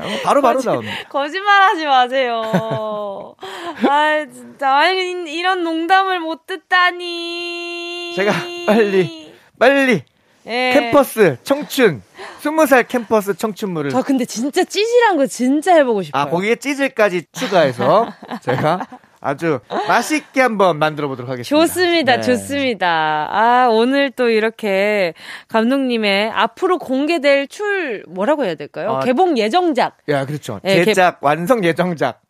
네, 0.00 0.22
바로 0.22 0.40
바로 0.42 0.60
나옵니다. 0.60 0.94
거짓말하지 1.08 1.86
마세요. 1.86 3.34
아 3.88 4.26
진짜 4.32 4.76
아니 4.76 5.10
이런 5.32 5.62
농담을 5.64 6.20
못 6.20 6.46
듣다니. 6.46 8.14
제가 8.16 8.32
빨리 8.66 9.34
빨리 9.58 10.02
예. 10.46 10.70
캠퍼스 10.72 11.36
청춘 11.42 12.02
스무 12.40 12.66
살 12.66 12.84
캠퍼스 12.84 13.36
청춘물을. 13.36 13.90
저 13.90 14.02
근데 14.02 14.24
진짜 14.24 14.64
찌질한 14.64 15.16
거 15.16 15.26
진짜 15.26 15.74
해보고 15.74 16.02
싶어요. 16.02 16.22
아 16.22 16.30
거기에 16.30 16.56
찌질까지 16.56 17.26
추가해서 17.32 18.12
제가 18.42 18.86
아주 19.20 19.60
맛있게 19.88 20.40
한번 20.40 20.78
만들어 20.78 21.08
보도록 21.08 21.30
하겠습니다. 21.30 21.66
좋습니다. 21.66 22.16
네. 22.16 22.22
좋습니다. 22.22 23.28
아, 23.30 23.68
오늘 23.70 24.10
또 24.10 24.28
이렇게 24.28 25.14
감독님의 25.48 26.30
앞으로 26.30 26.78
공개될 26.78 27.48
출, 27.48 28.04
뭐라고 28.08 28.44
해야 28.44 28.54
될까요? 28.54 28.96
아, 28.96 29.00
개봉 29.00 29.38
예정작. 29.38 29.96
야, 30.08 30.24
그렇죠. 30.24 30.60
네, 30.62 30.84
제작, 30.84 31.20
개... 31.20 31.26
완성 31.26 31.64
예정작. 31.64 32.20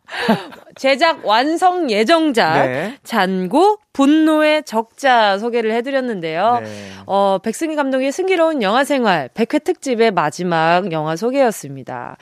제작 0.75 1.25
완성 1.25 1.89
예정작 1.89 2.67
네. 2.67 2.97
잔고 3.03 3.77
분노의 3.93 4.63
적자 4.63 5.37
소개를 5.37 5.71
해드렸는데요. 5.73 6.59
네. 6.63 6.69
어, 7.05 7.37
백승희 7.43 7.75
감독의 7.75 8.11
승기로운 8.11 8.61
영화 8.61 8.83
생활 8.83 9.29
100회 9.33 9.63
특집의 9.63 10.11
마지막 10.11 10.91
영화 10.91 11.15
소개였습니다. 11.15 12.17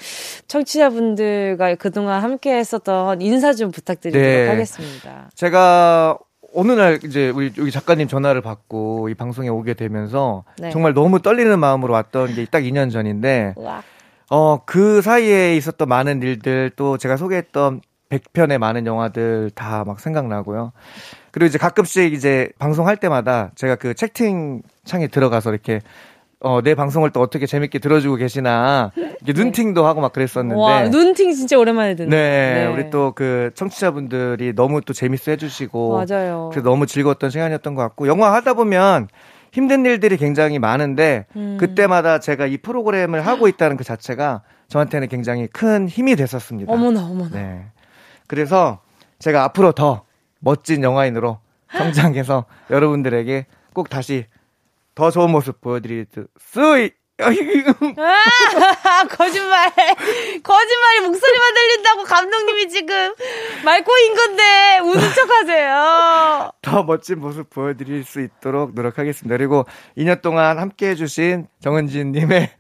청취자분들과 0.48 1.76
그동안 1.76 2.24
함께 2.24 2.56
했었던 2.56 3.22
인사 3.22 3.54
좀 3.54 3.72
부탁드리도록 3.72 4.28
네. 4.28 4.48
하겠습니다. 4.48 5.30
제가 5.36 6.18
어느 6.56 6.72
날 6.72 7.00
이제 7.04 7.30
우리 7.30 7.52
여기 7.58 7.72
작가님 7.72 8.08
전화를 8.08 8.42
받고 8.42 9.10
이 9.10 9.14
방송에 9.14 9.50
오게 9.50 9.76
되면서 9.76 10.44
네. 10.58 10.72
정말 10.72 10.94
너무 10.94 11.22
떨리는 11.22 11.60
마음으로 11.60 11.94
왔던 11.94 12.34
게 12.36 12.46
딱 12.50 12.62
2년 12.64 12.92
전인데 12.92 13.54
우와. 13.58 13.84
어, 14.30 14.60
그 14.66 15.02
사이에 15.02 15.56
있었던 15.56 15.88
많은 15.88 16.22
일들 16.22 16.72
또 16.76 16.98
제가 16.98 17.16
소개했던 17.18 17.82
100편의 18.10 18.58
많은 18.58 18.86
영화들 18.86 19.52
다 19.56 19.84
막 19.86 20.00
생각나고요. 20.00 20.72
그리고 21.32 21.48
이제 21.48 21.58
가끔씩 21.58 22.14
이제 22.14 22.50
방송할 22.60 22.98
때마다 22.98 23.52
제가 23.56 23.76
그 23.76 23.94
채팅 23.94 24.62
창에 24.86 25.08
들어가서 25.08 25.52
이렇게 25.52 25.82
어, 26.40 26.62
내 26.62 26.76
방송을 26.76 27.10
또 27.12 27.20
어떻게 27.20 27.48
재밌게 27.48 27.80
들어주고 27.80 28.16
계시나, 28.18 28.92
이게 29.24 29.34
네. 29.34 29.44
눈팅도 29.44 29.86
하고 29.88 30.02
막 30.02 30.14
그랬었는데. 30.14 30.62
와, 30.62 30.84
눈팅 30.84 31.34
진짜 31.34 31.58
오랜만에 31.58 31.96
듣네. 31.96 32.10
네, 32.10 32.54
네. 32.54 32.66
우리 32.68 32.90
또 32.92 33.12
그 33.16 33.50
청취자분들이 33.56 34.54
너무 34.54 34.82
또 34.82 34.94
재밌어 34.94 35.32
해주시고. 35.32 36.06
맞아요. 36.06 36.50
그래서 36.52 36.70
너무 36.70 36.86
즐거웠던 36.86 37.32
시간이었던 37.32 37.74
것 37.74 37.82
같고, 37.82 38.08
영화 38.08 38.34
하다 38.36 38.54
보면 38.54 39.08
힘든 39.52 39.86
일들이 39.86 40.18
굉장히 40.18 40.60
많은데 40.60 41.26
음. 41.36 41.58
그때마다 41.60 42.20
제가 42.20 42.46
이 42.46 42.58
프로그램을 42.58 43.26
하고 43.26 43.48
있다는 43.48 43.78
그 43.78 43.84
자체가 43.84 44.42
저한테는 44.68 45.08
굉장히 45.08 45.48
큰 45.48 45.88
힘이 45.88 46.16
됐었습니다. 46.16 46.72
어머나 46.72 47.06
어머나. 47.06 47.30
네. 47.32 47.66
그래서 48.28 48.82
제가 49.20 49.44
앞으로 49.46 49.72
더 49.72 50.04
멋진 50.40 50.84
영화인으로 50.84 51.40
성장해서 51.72 52.46
여러분들에게 52.70 53.46
꼭 53.74 53.90
다시 53.90 54.26
더 54.96 55.12
좋은 55.12 55.32
모습 55.32 55.62
보여드릴 55.62 56.08
수 56.40 56.80
있, 56.80 56.94
아, 57.20 59.08
거짓말. 59.10 59.72
거짓말이 60.44 61.00
목소리만 61.08 61.54
들린다고 61.56 62.04
감독님이 62.04 62.70
지금 62.70 63.14
말꼬인 63.66 64.16
건데 64.16 64.80
웃는 64.84 65.14
척 65.14 65.30
하세요. 65.30 66.52
더 66.62 66.84
멋진 66.84 67.20
모습 67.20 67.50
보여드릴 67.50 68.04
수 68.04 68.22
있도록 68.22 68.76
노력하겠습니다. 68.76 69.36
그리고 69.36 69.66
2년 69.98 70.22
동안 70.22 70.60
함께 70.60 70.90
해주신 70.90 71.48
정은진님의 71.60 72.52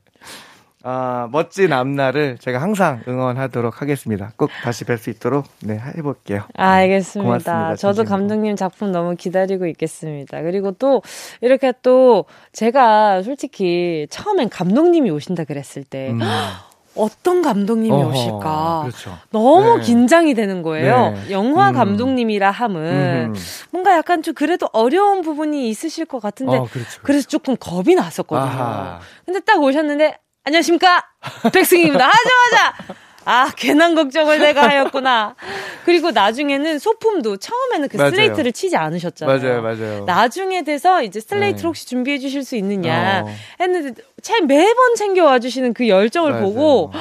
아, 0.89 1.27
멋진 1.33 1.73
앞날을 1.73 2.37
제가 2.39 2.61
항상 2.61 3.01
응원하도록 3.09 3.81
하겠습니다. 3.81 4.31
꼭 4.37 4.49
다시 4.63 4.85
뵐 4.85 4.97
수 4.97 5.09
있도록 5.09 5.43
네 5.61 5.77
해볼게요. 5.97 6.43
아, 6.55 6.65
알겠습니다. 6.75 7.25
고맙습니다, 7.25 7.75
저도 7.75 8.05
감독님 8.05 8.55
작품 8.55 8.93
너무 8.93 9.17
기다리고 9.17 9.65
있겠습니다. 9.65 10.41
그리고 10.43 10.71
또 10.71 11.01
이렇게 11.41 11.73
또 11.81 12.23
제가 12.53 13.21
솔직히 13.23 14.07
처음엔 14.09 14.47
감독님이 14.47 15.09
오신다 15.09 15.43
그랬을 15.43 15.83
때 15.83 16.11
음. 16.11 16.19
어떤 16.95 17.41
감독님이 17.41 17.93
어허, 17.93 18.09
오실까 18.09 18.81
그렇죠. 18.85 19.17
너무 19.31 19.79
네. 19.79 19.83
긴장이 19.83 20.33
되는 20.35 20.63
거예요. 20.63 21.11
네. 21.11 21.31
영화 21.31 21.69
음. 21.69 21.75
감독님이라 21.75 22.49
함은 22.49 23.33
음. 23.35 23.39
뭔가 23.71 23.93
약간 23.95 24.23
좀 24.23 24.33
그래도 24.33 24.69
어려운 24.71 25.21
부분이 25.21 25.69
있으실 25.69 26.05
것 26.05 26.21
같은데 26.21 26.57
어, 26.57 26.63
그렇죠, 26.63 27.01
그래서 27.03 27.27
조금 27.27 27.57
겁이 27.59 27.93
났었거든요. 27.93 28.49
아하. 28.49 28.99
근데 29.25 29.41
딱 29.41 29.61
오셨는데 29.61 30.17
안녕하십니까? 30.47 31.03
백승기입니다. 31.51 32.05
하자마자! 32.07 32.95
아, 33.25 33.51
괜한 33.57 33.95
걱정을 33.95 34.39
내가 34.39 34.61
하였구나. 34.69 35.35
그리고 35.83 36.11
나중에는 36.11 36.79
소품도 36.79 37.35
처음에는 37.35 37.89
그 37.89 37.97
맞아요. 37.97 38.11
슬레이트를 38.11 38.53
치지 38.53 38.77
않으셨잖아요. 38.77 39.39
맞아요, 39.41 39.61
맞아요. 39.61 40.05
나중에 40.05 40.63
돼서 40.63 41.03
이제 41.03 41.19
슬레이트 41.19 41.57
네. 41.63 41.67
혹시 41.67 41.85
준비해 41.85 42.17
주실 42.17 42.45
수 42.45 42.55
있느냐 42.55 43.23
어. 43.25 43.35
했는데 43.59 44.01
매번 44.47 44.95
챙겨와 44.95 45.39
주시는 45.39 45.73
그 45.73 45.89
열정을 45.89 46.31
맞아요. 46.31 46.45
보고 46.45 46.93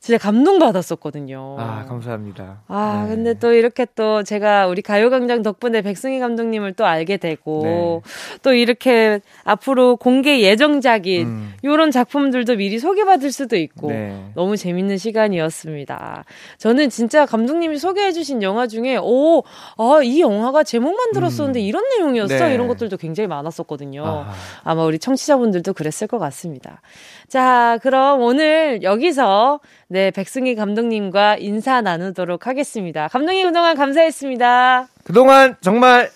진짜 0.00 0.16
감동받았었거든요. 0.16 1.56
아, 1.58 1.84
감사합니다. 1.86 2.62
아, 2.68 3.04
네. 3.06 3.14
근데 3.14 3.34
또 3.34 3.52
이렇게 3.52 3.86
또 3.94 4.22
제가 4.22 4.66
우리 4.66 4.80
가요광장 4.80 5.42
덕분에 5.42 5.82
백승희 5.82 6.20
감독님을 6.20 6.72
또 6.72 6.86
알게 6.86 7.18
되고, 7.18 7.60
네. 7.62 8.38
또 8.42 8.54
이렇게 8.54 9.20
앞으로 9.44 9.96
공개 9.96 10.40
예정작인 10.40 11.26
음. 11.26 11.52
요런 11.64 11.90
작품들도 11.90 12.56
미리 12.56 12.78
소개받을 12.78 13.30
수도 13.30 13.56
있고 13.56 13.88
네. 13.88 14.32
너무 14.34 14.56
재밌는 14.56 14.96
시간이었습니다. 14.96 16.24
저는 16.56 16.88
진짜 16.88 17.26
감독님이 17.26 17.76
소개해주신 17.78 18.42
영화 18.42 18.66
중에 18.66 18.96
오, 18.96 19.42
아, 19.76 20.00
이 20.02 20.20
영화가 20.22 20.62
제목만 20.62 21.12
들었었는데 21.12 21.60
음. 21.60 21.62
이런 21.62 21.84
내용이었어 21.90 22.46
네. 22.46 22.54
이런 22.54 22.68
것들도 22.68 22.96
굉장히 22.96 23.28
많았었거든요. 23.28 24.02
아. 24.06 24.32
아마 24.64 24.82
우리 24.84 24.98
청취자분들도 24.98 25.74
그랬을 25.74 26.06
것 26.06 26.18
같습니다. 26.18 26.80
자, 27.28 27.78
그럼 27.82 28.22
오늘 28.22 28.82
여기서 28.82 29.60
네 29.92 30.12
백승희 30.12 30.54
감독님과 30.54 31.38
인사 31.40 31.80
나누도록 31.80 32.46
하겠습니다. 32.46 33.08
감독님 33.08 33.48
그동안 33.48 33.74
감사했습니다. 33.76 34.86
그동안 35.02 35.56
정말 35.60 36.12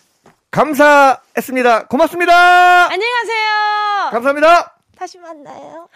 감사했습니다. 0.53 1.89
고맙습니다. 1.89 2.85
안녕히 2.85 3.11
가세요. 3.21 4.11
감사합니다. 4.13 4.77
다시 4.97 5.19
만나요. 5.19 5.89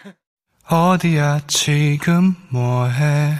어디야 0.69 1.39
지금 1.47 2.35
뭐해? 2.51 3.35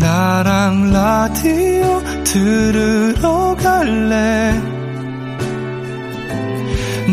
나랑 0.00 0.92
라디오 0.92 2.02
들으러 2.24 3.54
갈래? 3.62 4.60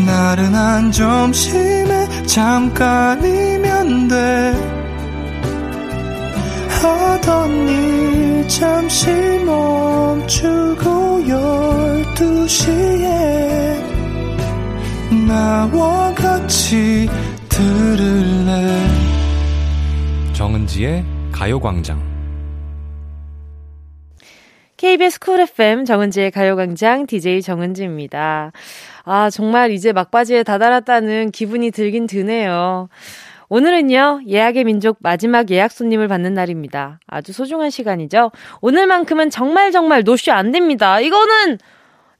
나른한 0.04 0.90
점심에 0.90 2.26
잠깐이면 2.26 4.08
돼. 4.08 4.83
하던 6.88 7.68
일 7.68 8.48
잠시 8.48 9.08
멈추고 9.44 11.28
열두 11.28 12.46
시에 12.48 13.78
나와 15.26 16.14
같이 16.14 17.08
들을래 17.48 18.78
정은지의 20.34 21.04
가요광장 21.32 22.14
KBS 24.76 25.18
쿨 25.18 25.40
FM 25.40 25.86
정은지의 25.86 26.30
가요광장 26.30 27.06
DJ 27.06 27.40
정은지입니다. 27.40 28.52
아, 29.04 29.30
정말 29.30 29.70
이제 29.70 29.92
막바지에 29.92 30.42
다다랐다는 30.42 31.30
기분이 31.30 31.70
들긴 31.70 32.06
드네요. 32.06 32.88
오늘은요, 33.48 34.22
예약의 34.28 34.64
민족 34.64 34.96
마지막 35.00 35.50
예약 35.50 35.70
손님을 35.72 36.08
받는 36.08 36.34
날입니다. 36.34 36.98
아주 37.06 37.32
소중한 37.32 37.70
시간이죠. 37.70 38.30
오늘만큼은 38.60 39.30
정말 39.30 39.70
정말 39.72 40.02
노쇼 40.02 40.32
안 40.32 40.50
됩니다. 40.50 41.00
이거는, 41.00 41.58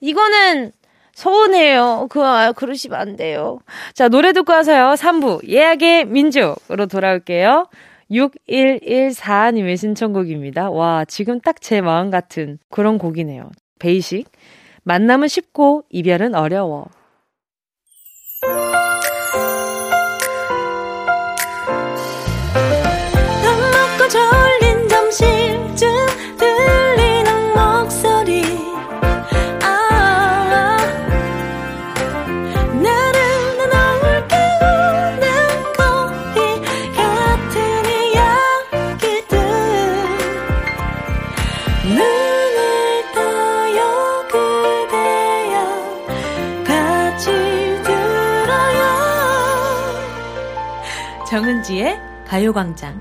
이거는, 0.00 0.72
서운해요. 1.14 2.08
그, 2.10 2.24
아, 2.24 2.52
그러시면 2.52 2.98
안 3.00 3.16
돼요. 3.16 3.60
자, 3.94 4.08
노래 4.08 4.32
듣고 4.32 4.52
와서요. 4.52 4.94
3부, 4.94 5.48
예약의 5.48 6.06
민족으로 6.06 6.86
돌아올게요. 6.86 7.68
6114님의 8.10 9.76
신청곡입니다. 9.76 10.70
와, 10.70 11.04
지금 11.06 11.40
딱 11.40 11.56
제 11.60 11.80
마음 11.80 12.10
같은 12.10 12.58
그런 12.68 12.98
곡이네요. 12.98 13.50
베이식. 13.78 14.28
만남은 14.82 15.28
쉽고, 15.28 15.84
이별은 15.88 16.34
어려워. 16.34 16.86
정은지의 51.74 51.98
가요광장. 52.28 53.00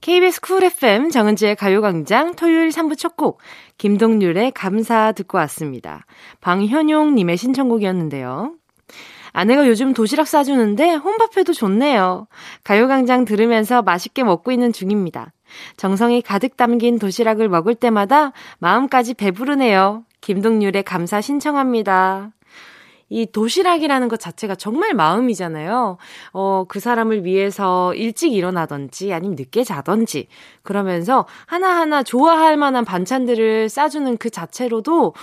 KBS 0.00 0.40
쿨 0.40 0.62
FM 0.62 1.10
정은지의 1.10 1.56
가요광장 1.56 2.36
토요일 2.36 2.68
3부 2.68 2.96
첫 2.96 3.16
곡, 3.16 3.40
김동률의 3.78 4.52
감사 4.52 5.10
듣고 5.10 5.38
왔습니다. 5.38 6.06
방현용님의 6.40 7.36
신청곡이었는데요. 7.36 8.54
아내가 9.32 9.66
요즘 9.66 9.92
도시락 9.92 10.28
싸주는데 10.28 10.94
혼밥해도 10.94 11.52
좋네요. 11.52 12.28
가요광장 12.62 13.24
들으면서 13.24 13.82
맛있게 13.82 14.22
먹고 14.22 14.52
있는 14.52 14.72
중입니다. 14.72 15.32
정성이 15.76 16.22
가득 16.22 16.56
담긴 16.56 17.00
도시락을 17.00 17.48
먹을 17.48 17.74
때마다 17.74 18.32
마음까지 18.60 19.14
배부르네요. 19.14 20.04
김동률의 20.20 20.84
감사 20.84 21.20
신청합니다. 21.20 22.35
이 23.08 23.26
도시락이라는 23.26 24.08
것 24.08 24.18
자체가 24.18 24.56
정말 24.56 24.94
마음이잖아요. 24.94 25.96
어, 26.32 26.64
그 26.68 26.80
사람을 26.80 27.24
위해서 27.24 27.94
일찍 27.94 28.32
일어나던지 28.32 29.12
아니면 29.12 29.36
늦게 29.38 29.64
자던지 29.64 30.28
그러면서 30.62 31.26
하나하나 31.46 32.02
좋아할 32.02 32.56
만한 32.56 32.84
반찬들을 32.84 33.68
싸주는 33.68 34.16
그 34.16 34.30
자체로도 34.30 35.14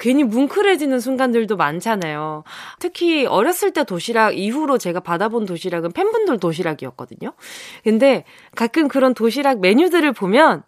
괜히 0.00 0.24
뭉클해지는 0.24 0.98
순간들도 0.98 1.56
많잖아요. 1.56 2.42
특히 2.80 3.24
어렸을 3.24 3.72
때 3.72 3.84
도시락 3.84 4.36
이후로 4.36 4.78
제가 4.78 5.00
받아본 5.00 5.46
도시락은 5.46 5.92
팬분들 5.92 6.40
도시락이었거든요. 6.40 7.32
근데 7.84 8.24
가끔 8.56 8.88
그런 8.88 9.14
도시락 9.14 9.60
메뉴들을 9.60 10.12
보면 10.12 10.64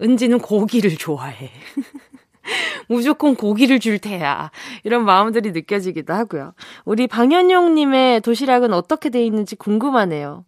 은지는 0.00 0.38
고기를 0.38 0.96
좋아해. 0.96 1.50
무조건 2.88 3.34
고기를 3.34 3.80
줄 3.80 3.98
테야. 3.98 4.50
이런 4.84 5.04
마음들이 5.04 5.52
느껴지기도 5.52 6.12
하고요. 6.12 6.54
우리 6.84 7.06
방현용님의 7.06 8.20
도시락은 8.22 8.72
어떻게 8.72 9.10
돼 9.10 9.24
있는지 9.24 9.56
궁금하네요. 9.56 10.44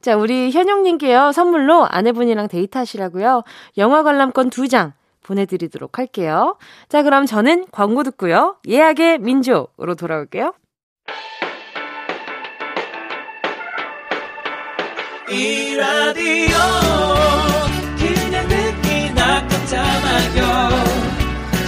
자, 0.00 0.16
우리 0.16 0.50
현용님께요. 0.50 1.32
선물로 1.32 1.86
아내분이랑 1.88 2.48
데이트하시라고요. 2.48 3.42
영화 3.78 4.02
관람권 4.02 4.50
두장 4.50 4.92
보내드리도록 5.22 5.98
할게요. 5.98 6.56
자, 6.88 7.02
그럼 7.02 7.26
저는 7.26 7.66
광고 7.70 8.02
듣고요. 8.02 8.56
예약의 8.66 9.18
민족으로 9.18 9.94
돌아올게요. 9.94 10.54
이 15.30 15.76
라디오 15.76 16.56
그냥 17.98 18.48
듣기나 18.48 19.46
깜짝마요 19.46 20.97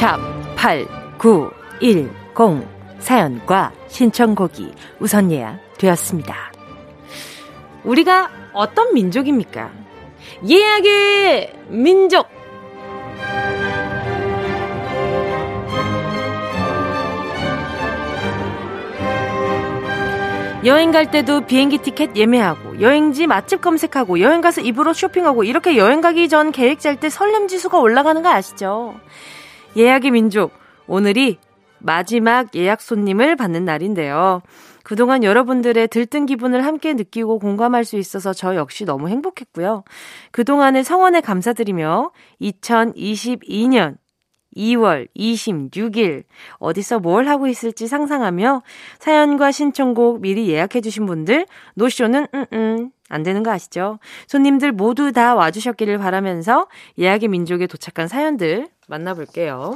샵 0.00 0.18
8910 0.56 2.66
사연과 3.00 3.70
신청곡이 3.88 4.72
우선 4.98 5.30
예약 5.30 5.58
되었습니다. 5.76 6.34
우리가 7.84 8.30
어떤 8.54 8.94
민족입니까? 8.94 9.70
예약의 10.48 11.52
민족! 11.68 12.26
여행 20.64 20.92
갈 20.92 21.10
때도 21.10 21.42
비행기 21.42 21.76
티켓 21.76 22.16
예매하고 22.16 22.80
여행지 22.80 23.26
맛집 23.26 23.60
검색하고 23.60 24.20
여행 24.20 24.40
가서 24.40 24.62
입으로 24.62 24.94
쇼핑하고 24.94 25.44
이렇게 25.44 25.76
여행 25.76 26.00
가기 26.00 26.30
전 26.30 26.52
계획 26.52 26.80
짤 26.80 26.96
때 26.96 27.10
설렘 27.10 27.48
지수가 27.48 27.78
올라가는 27.78 28.22
거 28.22 28.30
아시죠? 28.30 28.94
예약의 29.76 30.10
민족. 30.10 30.52
오늘이 30.86 31.38
마지막 31.78 32.54
예약 32.54 32.80
손님을 32.80 33.36
받는 33.36 33.64
날인데요. 33.64 34.42
그동안 34.82 35.22
여러분들의 35.22 35.88
들뜬 35.88 36.26
기분을 36.26 36.64
함께 36.64 36.94
느끼고 36.94 37.38
공감할 37.38 37.84
수 37.84 37.96
있어서 37.96 38.32
저 38.32 38.56
역시 38.56 38.84
너무 38.84 39.08
행복했고요. 39.08 39.84
그동안의 40.32 40.84
성원에 40.84 41.20
감사드리며 41.20 42.10
2022년 42.40 43.96
2월 44.56 45.06
26일 45.16 46.24
어디서 46.58 46.98
뭘 46.98 47.28
하고 47.28 47.46
있을지 47.46 47.86
상상하며 47.86 48.62
사연과 48.98 49.52
신청곡 49.52 50.20
미리 50.20 50.48
예약해 50.48 50.80
주신 50.80 51.06
분들 51.06 51.46
노쇼는 51.74 52.26
음음 52.34 52.90
안 53.10 53.22
되는 53.22 53.42
거 53.42 53.50
아시죠? 53.50 53.98
손님들 54.26 54.72
모두 54.72 55.12
다 55.12 55.34
와주셨기를 55.34 55.98
바라면서 55.98 56.68
예약의 56.98 57.28
민족에 57.28 57.66
도착한 57.66 58.08
사연들 58.08 58.68
만나볼게요. 58.88 59.74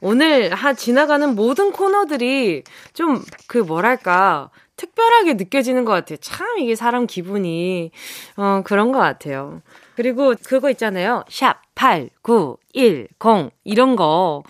오늘 0.00 0.52
하 0.54 0.74
지나가는 0.74 1.34
모든 1.34 1.72
코너들이 1.72 2.62
좀 2.94 3.22
그 3.46 3.58
뭐랄까 3.58 4.50
특별하게 4.76 5.34
느껴지는 5.34 5.84
것 5.84 5.92
같아요. 5.92 6.16
참 6.20 6.58
이게 6.58 6.74
사람 6.74 7.06
기분이 7.06 7.92
어 8.36 8.62
그런 8.64 8.90
것 8.90 8.98
같아요. 8.98 9.62
그리고 9.94 10.34
그거 10.44 10.70
있잖아요. 10.70 11.24
샵 11.30 11.62
8910 11.74 13.50
이런 13.62 13.94
거 13.94 14.42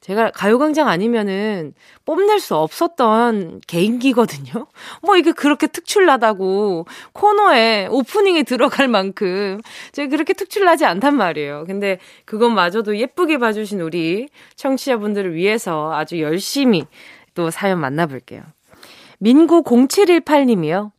제가 0.00 0.30
가요광장 0.30 0.88
아니면은 0.88 1.74
뽐낼 2.06 2.40
수 2.40 2.56
없었던 2.56 3.60
개인기거든요. 3.66 4.66
뭐 5.02 5.16
이게 5.16 5.32
그렇게 5.32 5.66
특출나다고 5.66 6.86
코너에 7.12 7.86
오프닝에 7.90 8.44
들어갈 8.44 8.88
만큼 8.88 9.60
제가 9.92 10.08
그렇게 10.08 10.32
특출나지 10.32 10.86
않단 10.86 11.16
말이에요. 11.16 11.64
근데 11.66 11.98
그것마저도 12.24 12.96
예쁘게 12.96 13.38
봐주신 13.38 13.80
우리 13.82 14.28
청취자분들을 14.56 15.34
위해서 15.34 15.92
아주 15.92 16.20
열심히 16.20 16.86
또 17.34 17.50
사연 17.50 17.78
만나볼게요. 17.80 18.42
민구 19.18 19.62
0718님이요. 19.64 20.92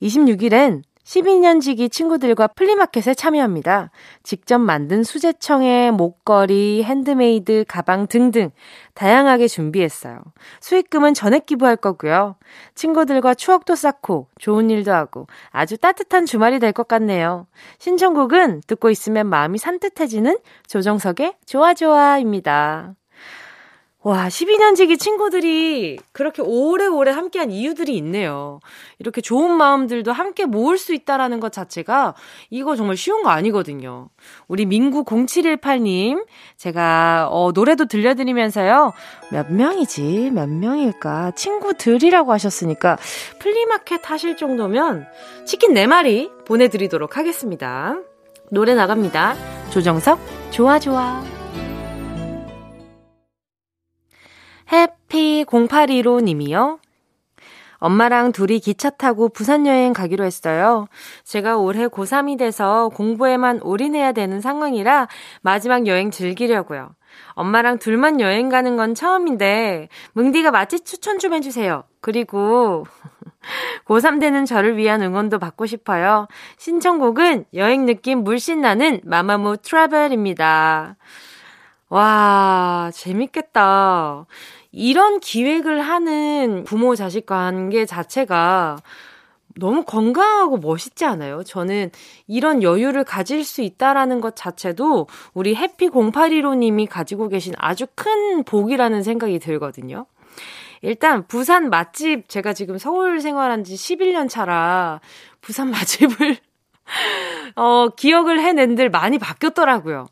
26일엔 0.00 0.82
12년 1.08 1.62
지기 1.62 1.88
친구들과 1.88 2.48
플리마켓에 2.48 3.14
참여합니다. 3.14 3.90
직접 4.22 4.58
만든 4.58 5.02
수제청에 5.02 5.90
목걸이, 5.90 6.84
핸드메이드, 6.84 7.64
가방 7.66 8.06
등등 8.08 8.50
다양하게 8.92 9.48
준비했어요. 9.48 10.20
수익금은 10.60 11.14
전액 11.14 11.46
기부할 11.46 11.76
거고요. 11.76 12.36
친구들과 12.74 13.32
추억도 13.32 13.74
쌓고 13.74 14.28
좋은 14.38 14.68
일도 14.68 14.92
하고 14.92 15.26
아주 15.50 15.78
따뜻한 15.78 16.26
주말이 16.26 16.58
될 16.58 16.72
것 16.72 16.86
같네요. 16.86 17.46
신청곡은 17.78 18.60
듣고 18.66 18.90
있으면 18.90 19.28
마음이 19.28 19.56
산뜻해지는 19.56 20.36
조정석의 20.66 21.36
좋아좋아입니다. 21.46 22.97
와, 24.04 24.28
12년지기 24.28 24.96
친구들이 24.98 25.98
그렇게 26.12 26.40
오래오래 26.40 27.10
함께한 27.10 27.50
이유들이 27.50 27.96
있네요. 27.96 28.60
이렇게 29.00 29.20
좋은 29.20 29.50
마음들도 29.50 30.12
함께 30.12 30.44
모을 30.44 30.78
수 30.78 30.94
있다라는 30.94 31.40
것 31.40 31.52
자체가 31.52 32.14
이거 32.48 32.76
정말 32.76 32.96
쉬운 32.96 33.24
거 33.24 33.30
아니거든요. 33.30 34.08
우리 34.46 34.66
민구 34.66 35.02
0718님, 35.04 36.24
제가 36.56 37.28
어, 37.32 37.50
노래도 37.52 37.86
들려드리면서요. 37.86 38.92
몇 39.32 39.52
명이지? 39.52 40.30
몇 40.32 40.48
명일까? 40.48 41.32
친구들이라고 41.32 42.32
하셨으니까 42.32 42.98
플리마켓 43.40 44.08
하실 44.08 44.36
정도면 44.36 45.08
치킨 45.44 45.74
4마리 45.74 46.44
보내드리도록 46.44 47.16
하겠습니다. 47.16 47.96
노래 48.52 48.74
나갑니다. 48.74 49.34
조정석, 49.70 50.20
좋아, 50.50 50.78
좋아. 50.78 51.37
해피0815 54.70 56.22
님이요. 56.24 56.78
엄마랑 57.78 58.32
둘이 58.32 58.58
기차 58.58 58.90
타고 58.90 59.28
부산 59.28 59.66
여행 59.66 59.92
가기로 59.92 60.24
했어요. 60.24 60.88
제가 61.24 61.56
올해 61.56 61.86
고3이 61.86 62.36
돼서 62.38 62.90
공부에만 62.94 63.60
올인해야 63.62 64.12
되는 64.12 64.40
상황이라 64.40 65.06
마지막 65.42 65.86
여행 65.86 66.10
즐기려고요. 66.10 66.90
엄마랑 67.34 67.78
둘만 67.78 68.20
여행 68.20 68.48
가는 68.48 68.76
건 68.76 68.94
처음인데, 68.94 69.88
뭉디가 70.12 70.50
맛집 70.50 70.84
추천 70.84 71.18
좀 71.18 71.34
해주세요. 71.34 71.84
그리고, 72.00 72.84
고3 73.86 74.20
되는 74.20 74.44
저를 74.44 74.76
위한 74.76 75.02
응원도 75.02 75.38
받고 75.38 75.66
싶어요. 75.66 76.26
신청곡은 76.58 77.46
여행 77.54 77.86
느낌 77.86 78.24
물씬 78.24 78.60
나는 78.60 79.00
마마무 79.04 79.56
트래블입니다. 79.56 80.96
와, 81.90 82.90
재밌겠다. 82.92 84.26
이런 84.78 85.18
기획을 85.18 85.80
하는 85.80 86.62
부모 86.62 86.94
자식 86.94 87.26
관계 87.26 87.84
자체가 87.84 88.78
너무 89.56 89.82
건강하고 89.82 90.58
멋있지 90.58 91.04
않아요? 91.04 91.42
저는 91.42 91.90
이런 92.28 92.62
여유를 92.62 93.02
가질 93.02 93.42
수 93.42 93.60
있다라는 93.60 94.20
것 94.20 94.36
자체도 94.36 95.08
우리 95.34 95.56
해피 95.56 95.88
0815님이 95.88 96.86
가지고 96.88 97.28
계신 97.28 97.54
아주 97.58 97.86
큰 97.96 98.44
복이라는 98.44 99.02
생각이 99.02 99.40
들거든요. 99.40 100.06
일단 100.80 101.26
부산 101.26 101.70
맛집 101.70 102.28
제가 102.28 102.52
지금 102.52 102.78
서울 102.78 103.20
생활한 103.20 103.64
지 103.64 103.74
11년 103.74 104.28
차라 104.28 105.00
부산 105.40 105.72
맛집을 105.72 106.36
어 107.56 107.88
기억을 107.96 108.40
해낸들 108.40 108.90
많이 108.90 109.18
바뀌었더라고요. 109.18 110.06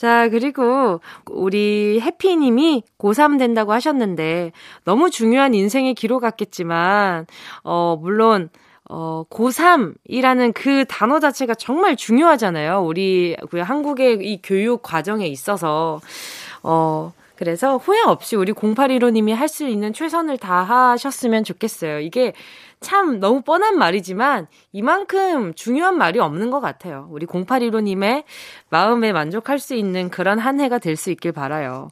자, 0.00 0.30
그리고 0.30 1.02
우리 1.26 2.00
해피님이 2.00 2.84
고3 2.96 3.38
된다고 3.38 3.74
하셨는데 3.74 4.50
너무 4.86 5.10
중요한 5.10 5.52
인생의 5.52 5.92
기로 5.92 6.20
같겠지만, 6.20 7.26
어, 7.64 7.98
물론, 8.00 8.48
어, 8.88 9.24
고3이라는 9.28 10.54
그 10.54 10.86
단어 10.86 11.20
자체가 11.20 11.54
정말 11.54 11.96
중요하잖아요. 11.96 12.80
우리 12.82 13.36
그 13.50 13.58
한국의 13.58 14.20
이 14.22 14.40
교육 14.42 14.80
과정에 14.80 15.26
있어서. 15.26 16.00
어, 16.62 17.12
그래서 17.40 17.78
후회 17.78 17.98
없이 18.02 18.36
우리 18.36 18.52
0815님이 18.52 19.34
할 19.34 19.48
수 19.48 19.66
있는 19.66 19.94
최선을 19.94 20.36
다하셨으면 20.36 21.42
좋겠어요. 21.42 22.00
이게 22.00 22.34
참 22.80 23.18
너무 23.18 23.40
뻔한 23.40 23.78
말이지만 23.78 24.46
이만큼 24.72 25.54
중요한 25.54 25.96
말이 25.96 26.20
없는 26.20 26.50
것 26.50 26.60
같아요. 26.60 27.08
우리 27.10 27.24
0815님의 27.26 28.24
마음에 28.68 29.12
만족할 29.12 29.58
수 29.58 29.74
있는 29.74 30.10
그런 30.10 30.38
한 30.38 30.60
해가 30.60 30.78
될 30.78 30.96
수 30.96 31.10
있길 31.10 31.32
바라요. 31.32 31.88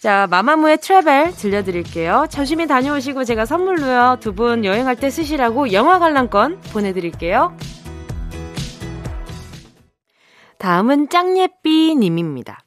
자, 0.00 0.26
마마무의 0.30 0.78
Travel 0.78 1.32
들려드릴게요. 1.32 2.26
조심히 2.30 2.66
다녀오시고 2.66 3.24
제가 3.24 3.46
선물로요. 3.46 4.18
두 4.20 4.34
분 4.34 4.64
여행할 4.66 4.96
때 4.96 5.08
쓰시라고 5.08 5.72
영화 5.72 5.98
관람권 5.98 6.60
보내드릴게요. 6.72 7.56
다음은 10.58 11.08
짱예삐 11.08 11.96
님입니다. 11.96 12.58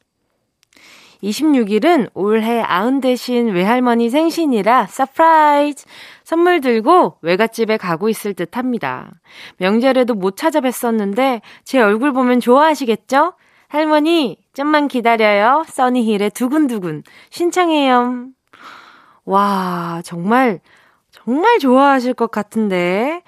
26일은 1.23 2.09
올해 2.13 2.61
아흔 2.61 2.99
되신 2.99 3.47
외할머니 3.47 4.09
생신이라 4.09 4.87
서프라이즈! 4.87 5.85
선물 6.23 6.59
들고 6.59 7.17
외갓집에 7.21 7.77
가고 7.77 8.09
있을 8.09 8.33
듯 8.33 8.57
합니다. 8.57 9.11
명절에도 9.57 10.15
못 10.15 10.35
찾아뵀었는데 10.35 11.41
제 11.63 11.79
얼굴 11.79 12.11
보면 12.11 12.41
좋아하시겠죠? 12.41 13.33
할머니, 13.69 14.37
좀만 14.53 14.87
기다려요. 14.87 15.63
써니힐의 15.67 16.31
두근두근. 16.31 17.03
신청해요. 17.29 18.27
와, 19.25 20.01
정말, 20.03 20.59
정말 21.11 21.57
좋아하실 21.59 22.13
것 22.13 22.29
같은데. 22.29 23.23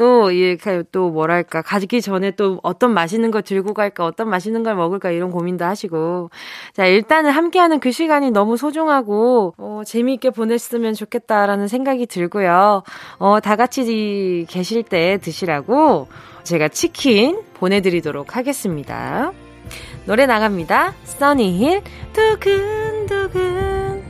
또, 0.00 0.34
예, 0.34 0.56
또 0.92 1.10
뭐랄까, 1.10 1.60
가기 1.60 2.00
전에 2.00 2.30
또 2.30 2.58
어떤 2.62 2.94
맛있는 2.94 3.30
거 3.30 3.42
들고 3.42 3.74
갈까, 3.74 4.06
어떤 4.06 4.30
맛있는 4.30 4.62
걸 4.62 4.74
먹을까, 4.74 5.10
이런 5.10 5.30
고민도 5.30 5.66
하시고. 5.66 6.30
자, 6.72 6.86
일단은 6.86 7.30
함께하는 7.30 7.80
그 7.80 7.90
시간이 7.90 8.30
너무 8.30 8.56
소중하고, 8.56 9.52
어, 9.58 9.82
재미있게 9.84 10.30
보냈으면 10.30 10.94
좋겠다라는 10.94 11.68
생각이 11.68 12.06
들고요. 12.06 12.82
어, 13.18 13.40
다 13.40 13.56
같이 13.56 14.46
계실 14.48 14.84
때 14.84 15.18
드시라고 15.20 16.08
제가 16.44 16.68
치킨 16.68 17.42
보내드리도록 17.52 18.38
하겠습니다. 18.38 19.32
노래 20.06 20.24
나갑니다. 20.24 20.94
써니힐, 21.04 21.82
두근두근. 22.14 24.02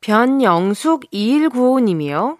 변영숙 0.00 1.08
2195님이요. 1.12 2.39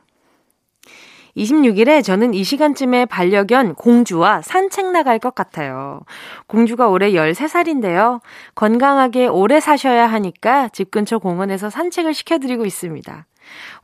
26일에 1.36 2.02
저는 2.04 2.34
이 2.34 2.44
시간쯤에 2.44 3.06
반려견 3.06 3.74
공주와 3.74 4.42
산책 4.42 4.90
나갈 4.92 5.18
것 5.18 5.34
같아요. 5.34 6.00
공주가 6.46 6.88
올해 6.88 7.12
13살인데요. 7.12 8.20
건강하게 8.54 9.26
오래 9.28 9.60
사셔야 9.60 10.06
하니까 10.06 10.68
집 10.68 10.90
근처 10.90 11.18
공원에서 11.18 11.70
산책을 11.70 12.14
시켜드리고 12.14 12.64
있습니다. 12.66 13.26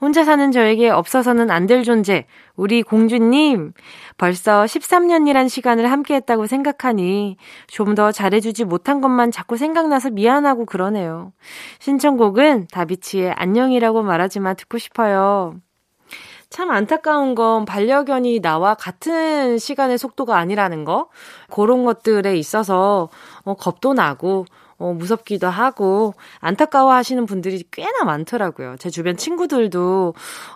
혼자 0.01 0.23
사는 0.23 0.53
저에게 0.53 0.91
없어서는 0.91 1.51
안 1.51 1.67
될 1.67 1.83
존재, 1.83 2.27
우리 2.55 2.83
공주님. 2.85 3.73
벌써 4.17 4.63
13년이란 4.65 5.49
시간을 5.49 5.91
함께 5.91 6.15
했다고 6.15 6.47
생각하니 6.47 7.37
좀 7.67 7.97
더 7.97 8.13
잘해주지 8.13 8.65
못한 8.65 9.01
것만 9.01 9.33
자꾸 9.33 9.57
생각나서 9.57 10.11
미안하고 10.11 10.67
그러네요. 10.67 11.33
신청곡은 11.81 12.69
다비치의 12.71 13.33
안녕이라고 13.33 14.03
말하지만 14.03 14.55
듣고 14.55 14.79
싶어요. 14.79 15.57
참 16.57 16.71
안타까운 16.71 17.35
건 17.35 17.67
반려견이 17.67 18.41
나와 18.41 18.73
같은 18.73 19.59
시간의 19.59 19.99
속도가 19.99 20.39
아니라는 20.39 20.85
거. 20.87 21.11
그런 21.51 21.85
것들에 21.85 22.35
있어서 22.39 23.11
어, 23.45 23.53
겁도 23.53 23.93
나고 23.93 24.47
어, 24.79 24.95
무섭기도 24.95 25.49
하고 25.49 26.15
안타까워 26.41 26.93
하시는 26.95 27.27
분들이 27.27 27.63
꽤나 27.71 28.05
많더라고요. 28.05 28.77
제 28.79 28.89
주변 28.89 29.19
친구들도 29.19 30.15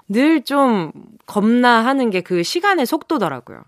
늘 0.09 0.43
좀 0.45 0.91
겁나 1.27 1.85
하는 1.85 2.09
게 2.09 2.23
그 2.23 2.43
시간의 2.43 2.87
속도더라고요. 2.87 3.61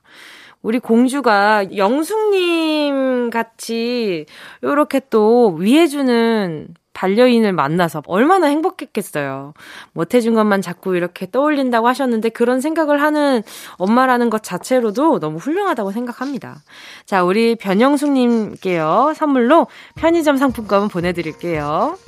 우리 0.62 0.78
공주가 0.78 1.76
영숙님 1.76 3.28
같이 3.28 4.24
요렇게 4.62 5.02
또 5.10 5.54
위해주는 5.58 6.68
반려인을 7.02 7.52
만나서 7.52 8.02
얼마나 8.06 8.46
행복했겠어요. 8.46 9.54
못해준 9.92 10.34
것만 10.34 10.62
자꾸 10.62 10.96
이렇게 10.96 11.28
떠올린다고 11.28 11.88
하셨는데 11.88 12.28
그런 12.28 12.60
생각을 12.60 13.02
하는 13.02 13.42
엄마라는 13.76 14.30
것 14.30 14.44
자체로도 14.44 15.18
너무 15.18 15.38
훌륭하다고 15.38 15.90
생각합니다. 15.90 16.62
자, 17.04 17.24
우리 17.24 17.56
변영숙님께요. 17.56 19.14
선물로 19.16 19.66
편의점 19.96 20.36
상품권 20.36 20.86
보내드릴게요. 20.86 21.98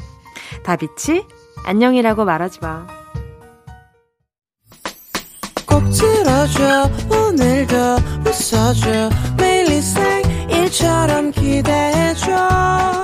다비치, 0.62 1.24
안녕이라고 1.66 2.24
말하지 2.24 2.60
마. 2.60 2.86
꼭 5.66 5.82
들어줘, 5.90 6.88
오늘도 7.10 7.76
웃어줘, 8.28 9.10
매일 9.38 9.64
일처럼 10.50 11.32
기대해줘. 11.32 12.94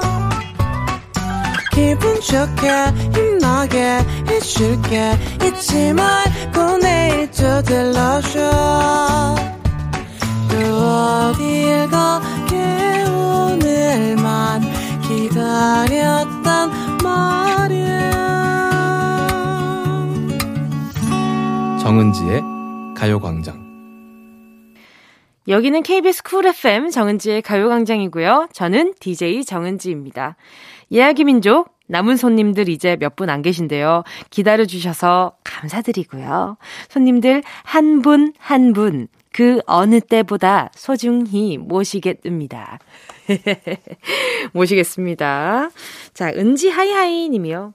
기분 1.71 2.21
좋게 2.21 2.69
힘나게 3.15 3.99
해줄게 4.29 5.13
잊지 5.45 5.93
말고 5.93 6.79
내일 6.79 7.31
또 7.31 7.63
들러줘 7.63 8.39
또 10.51 10.57
어딜 10.57 11.89
가게 11.89 13.05
오늘만 13.09 14.63
기다렸단 15.03 16.71
말이야 17.03 18.11
정은지의 21.81 22.43
가요광장 22.97 23.71
여기는 25.49 25.83
KBS 25.83 26.23
쿨 26.23 26.47
FM 26.47 26.91
정은지의 26.91 27.43
가요광장이고요. 27.43 28.49
저는 28.53 28.95
DJ 29.01 29.45
정은지입니다. 29.45 30.37
예약이 30.93 31.25
민족 31.25 31.75
남은 31.87 32.17
손님들 32.17 32.69
이제 32.69 32.97
몇 32.97 33.17
분 33.17 33.29
안 33.31 33.43
계신데요. 33.43 34.05
기다려 34.31 34.65
주셔서 34.65 35.33
감사드리고요. 35.45 36.57
손님들 36.89 37.43
한 37.65 38.03
분 38.03 38.33
한 38.39 38.73
분 38.73 39.09
그 39.33 39.61
어느 39.67 40.01
때보다 40.01 40.71
소중히 40.75 41.57
모시겠습니다. 41.59 42.81
모시겠습니다. 44.53 45.71
자, 46.15 46.33
은지 46.35 46.69
하이하이 46.69 47.29
님이요. 47.29 47.73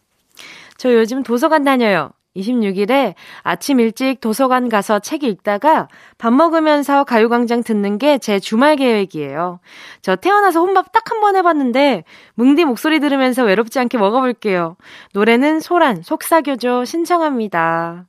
저 0.78 0.94
요즘 0.94 1.24
도서관 1.24 1.64
다녀요. 1.64 2.12
26일에 2.36 3.14
아침 3.44 3.80
일찍 3.80 4.20
도서관 4.22 4.70
가서 4.70 5.00
책 5.00 5.24
읽다가 5.24 5.88
밥 6.18 6.34
먹으면서 6.34 7.04
가요광장 7.04 7.64
듣는 7.64 7.98
게 7.98 8.18
제 8.20 8.40
주말 8.40 8.76
계획이에요. 8.76 9.60
저 10.02 10.16
태어나서 10.16 10.60
혼밥 10.60 10.92
딱 10.92 11.12
한 11.12 11.22
번 11.22 11.36
해봤는데 11.36 12.04
뭉디 12.36 12.66
목소리 12.66 13.00
들으면서 13.00 13.44
외롭지 13.44 13.80
않게 13.80 13.98
먹어볼게요. 13.98 14.76
노래는 15.14 15.60
소란, 15.60 16.02
속삭여줘 16.02 16.86
신청합니다. 16.86 18.06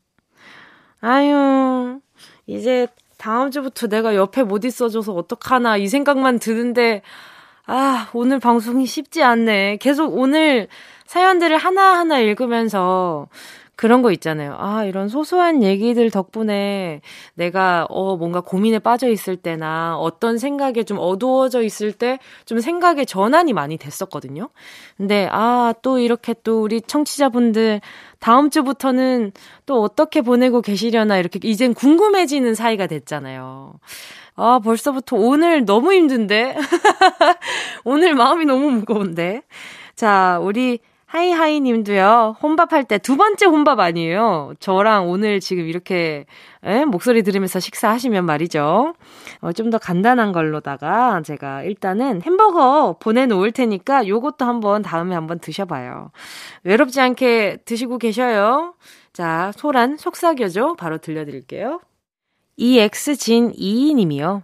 아유, 1.00 2.00
이제 2.46 2.86
다음 3.18 3.50
주부터 3.50 3.86
내가 3.88 4.14
옆에 4.14 4.42
못 4.42 4.64
있어줘서 4.64 5.12
어떡하나 5.14 5.76
이 5.76 5.88
생각만 5.88 6.38
드는데 6.38 7.02
아, 7.66 8.08
오늘 8.12 8.38
방송이 8.38 8.86
쉽지 8.86 9.22
않네. 9.22 9.78
계속 9.78 10.16
오늘 10.18 10.68
사연들을 11.06 11.56
하나하나 11.58 12.18
읽으면서 12.20 13.28
그런 13.76 14.00
거 14.00 14.10
있잖아요. 14.12 14.56
아, 14.58 14.84
이런 14.84 15.08
소소한 15.08 15.62
얘기들 15.62 16.10
덕분에 16.10 17.02
내가, 17.34 17.86
어, 17.90 18.16
뭔가 18.16 18.40
고민에 18.40 18.78
빠져 18.78 19.08
있을 19.08 19.36
때나 19.36 19.98
어떤 19.98 20.38
생각에 20.38 20.82
좀 20.84 20.96
어두워져 20.98 21.62
있을 21.62 21.92
때 21.92 22.18
좀 22.46 22.60
생각의 22.60 23.06
전환이 23.06 23.52
많이 23.52 23.76
됐었거든요. 23.76 24.48
근데, 24.96 25.28
아, 25.30 25.74
또 25.82 25.98
이렇게 25.98 26.34
또 26.42 26.62
우리 26.62 26.80
청취자분들 26.80 27.80
다음 28.18 28.50
주부터는 28.50 29.32
또 29.66 29.82
어떻게 29.82 30.20
보내고 30.22 30.62
계시려나 30.62 31.18
이렇게 31.18 31.38
이젠 31.42 31.74
궁금해지는 31.74 32.54
사이가 32.54 32.86
됐잖아요. 32.86 33.74
아, 34.36 34.60
벌써부터 34.62 35.16
오늘 35.16 35.64
너무 35.64 35.92
힘든데? 35.92 36.56
오늘 37.84 38.14
마음이 38.14 38.44
너무 38.44 38.70
무거운데? 38.70 39.42
자, 39.94 40.38
우리 40.42 40.78
하이하이 41.08 41.60
님도요, 41.60 42.36
혼밥할 42.42 42.84
때 42.84 42.98
두 42.98 43.16
번째 43.16 43.46
혼밥 43.46 43.78
아니에요. 43.78 44.54
저랑 44.58 45.08
오늘 45.08 45.38
지금 45.40 45.66
이렇게, 45.68 46.26
에? 46.64 46.84
목소리 46.84 47.22
들으면서 47.22 47.60
식사하시면 47.60 48.26
말이죠. 48.26 48.94
어, 49.40 49.52
좀 49.52 49.70
더 49.70 49.78
간단한 49.78 50.32
걸로다가 50.32 51.22
제가 51.22 51.62
일단은 51.62 52.22
햄버거 52.22 52.96
보내놓을 53.00 53.52
테니까 53.52 54.08
요것도 54.08 54.44
한번 54.44 54.82
다음에 54.82 55.14
한번 55.14 55.38
드셔봐요. 55.38 56.10
외롭지 56.64 57.00
않게 57.00 57.58
드시고 57.64 57.98
계셔요. 57.98 58.74
자, 59.12 59.52
소란 59.56 59.96
속삭여줘. 59.96 60.74
바로 60.78 60.98
들려드릴게요. 60.98 61.80
EX진 62.56 63.52
2님이요. 63.52 64.42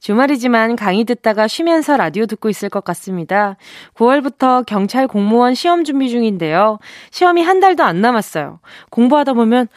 주말이지만 0.00 0.76
강의 0.76 1.04
듣다가 1.04 1.46
쉬면서 1.46 1.96
라디오 1.96 2.26
듣고 2.26 2.48
있을 2.48 2.68
것 2.68 2.82
같습니다. 2.84 3.56
9월부터 3.94 4.64
경찰 4.66 5.06
공무원 5.06 5.54
시험 5.54 5.84
준비 5.84 6.08
중인데요. 6.08 6.78
시험이 7.10 7.42
한 7.42 7.60
달도 7.60 7.84
안 7.84 8.00
남았어요. 8.00 8.60
공부하다 8.90 9.34
보면 9.34 9.68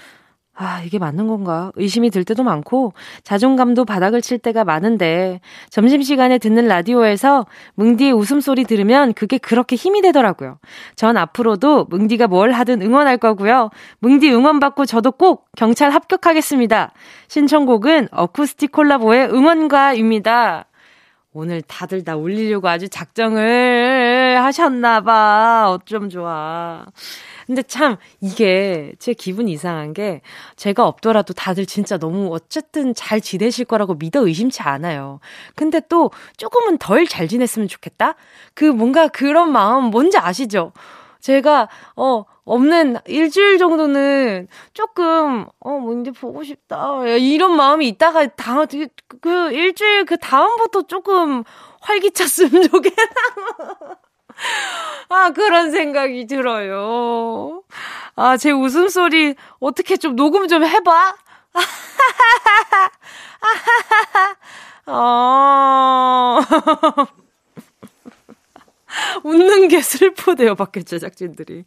아, 0.55 0.83
이게 0.85 0.99
맞는 0.99 1.27
건가? 1.27 1.71
의심이 1.75 2.11
들 2.11 2.23
때도 2.23 2.43
많고, 2.43 2.93
자존감도 3.23 3.85
바닥을 3.85 4.21
칠 4.21 4.37
때가 4.37 4.63
많은데, 4.63 5.41
점심시간에 5.71 6.37
듣는 6.37 6.67
라디오에서 6.67 7.47
뭉디의 7.73 8.11
웃음소리 8.11 8.65
들으면 8.65 9.13
그게 9.13 9.39
그렇게 9.39 9.75
힘이 9.75 10.01
되더라고요. 10.03 10.59
전 10.95 11.17
앞으로도 11.17 11.85
뭉디가 11.85 12.27
뭘 12.27 12.51
하든 12.51 12.83
응원할 12.83 13.17
거고요. 13.17 13.71
뭉디 13.99 14.31
응원받고 14.31 14.85
저도 14.85 15.13
꼭 15.13 15.47
경찰 15.57 15.89
합격하겠습니다. 15.89 16.91
신청곡은 17.29 18.09
어쿠스틱 18.11 18.71
콜라보의 18.71 19.29
응원가입니다. 19.33 20.65
오늘 21.35 21.63
다들 21.63 22.03
다 22.03 22.15
울리려고 22.15 22.67
아주 22.69 22.87
작정을 22.89 24.37
하셨나봐. 24.39 25.71
어쩜 25.71 26.09
좋아. 26.09 26.85
근데 27.45 27.61
참 27.63 27.97
이게 28.21 28.93
제 28.99 29.13
기분 29.13 29.47
이상한 29.47 29.93
게 29.93 30.21
제가 30.55 30.87
없더라도 30.87 31.33
다들 31.33 31.65
진짜 31.65 31.97
너무 31.97 32.29
어쨌든 32.33 32.93
잘 32.93 33.21
지내실 33.21 33.65
거라고 33.65 33.95
믿어 33.95 34.25
의심치 34.25 34.61
않아요. 34.61 35.19
근데 35.55 35.81
또 35.89 36.11
조금은 36.37 36.77
덜 36.77 37.03
잘 37.07 37.27
지냈으면 37.27 37.67
좋겠다? 37.67 38.15
그 38.53 38.65
뭔가 38.65 39.07
그런 39.07 39.51
마음 39.51 39.85
뭔지 39.85 40.17
아시죠? 40.17 40.71
제가 41.19 41.69
어 41.95 42.25
없는 42.45 42.97
일주일 43.07 43.57
정도는 43.57 44.47
조금 44.73 45.45
어 45.59 45.69
뭔지 45.79 46.11
보고 46.11 46.43
싶다 46.43 47.05
이런 47.17 47.55
마음이 47.55 47.87
있다가 47.89 48.27
다음 48.35 48.65
그 49.21 49.51
일주일 49.51 50.05
그 50.05 50.17
다음부터 50.17 50.83
조금 50.83 51.43
활기찼으면 51.81 52.63
좋겠다. 52.69 53.03
아, 55.09 55.31
그런 55.31 55.71
생각이 55.71 56.25
들어요. 56.27 57.63
아, 58.15 58.37
제 58.37 58.51
웃음소리 58.51 59.35
어떻게 59.59 59.97
좀 59.97 60.15
녹음 60.15 60.47
좀 60.47 60.63
해봐? 60.63 61.15
어... 64.87 66.39
웃는 69.23 69.67
게 69.69 69.81
슬프대요, 69.81 70.55
밖에 70.55 70.83
제작진들이. 70.83 71.65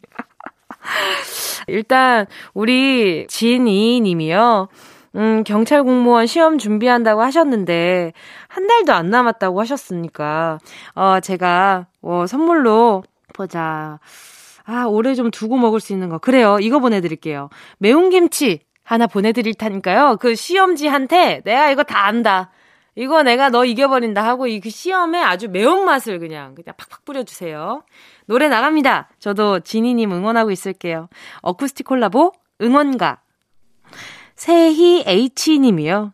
일단, 1.67 2.25
우리 2.53 3.27
진이 3.27 3.99
님이요. 4.01 4.69
음, 5.17 5.43
경찰 5.43 5.83
공무원 5.83 6.27
시험 6.27 6.57
준비한다고 6.57 7.21
하셨는데, 7.21 8.13
한 8.47 8.67
달도 8.67 8.93
안 8.93 9.09
남았다고 9.09 9.59
하셨으니까, 9.61 10.59
어, 10.95 11.19
제가, 11.19 11.87
어, 12.01 12.25
선물로, 12.27 13.03
보자. 13.33 13.99
아, 14.65 14.83
오래 14.85 15.15
좀 15.15 15.31
두고 15.31 15.57
먹을 15.57 15.79
수 15.79 15.93
있는 15.93 16.09
거. 16.09 16.17
그래요. 16.17 16.57
이거 16.59 16.79
보내드릴게요. 16.79 17.49
매운 17.77 18.09
김치 18.09 18.59
하나 18.83 19.07
보내드릴 19.07 19.53
테니까요. 19.53 20.17
그 20.19 20.35
시험지한테 20.35 21.41
내가 21.45 21.71
이거 21.71 21.83
다 21.83 22.05
안다. 22.05 22.51
이거 22.95 23.21
내가 23.23 23.49
너 23.49 23.63
이겨버린다 23.63 24.23
하고 24.25 24.47
이 24.47 24.59
그 24.59 24.69
시험에 24.69 25.21
아주 25.21 25.49
매운맛을 25.49 26.19
그냥 26.19 26.55
그냥 26.55 26.73
팍팍 26.77 27.05
뿌려주세요. 27.05 27.83
노래 28.25 28.49
나갑니다. 28.49 29.09
저도 29.19 29.59
지니님 29.61 30.11
응원하고 30.11 30.51
있을게요. 30.51 31.07
어쿠스틱 31.41 31.85
콜라보 31.85 32.31
응원가. 32.61 33.21
세희 34.37 35.03
H님이요. 35.05 36.13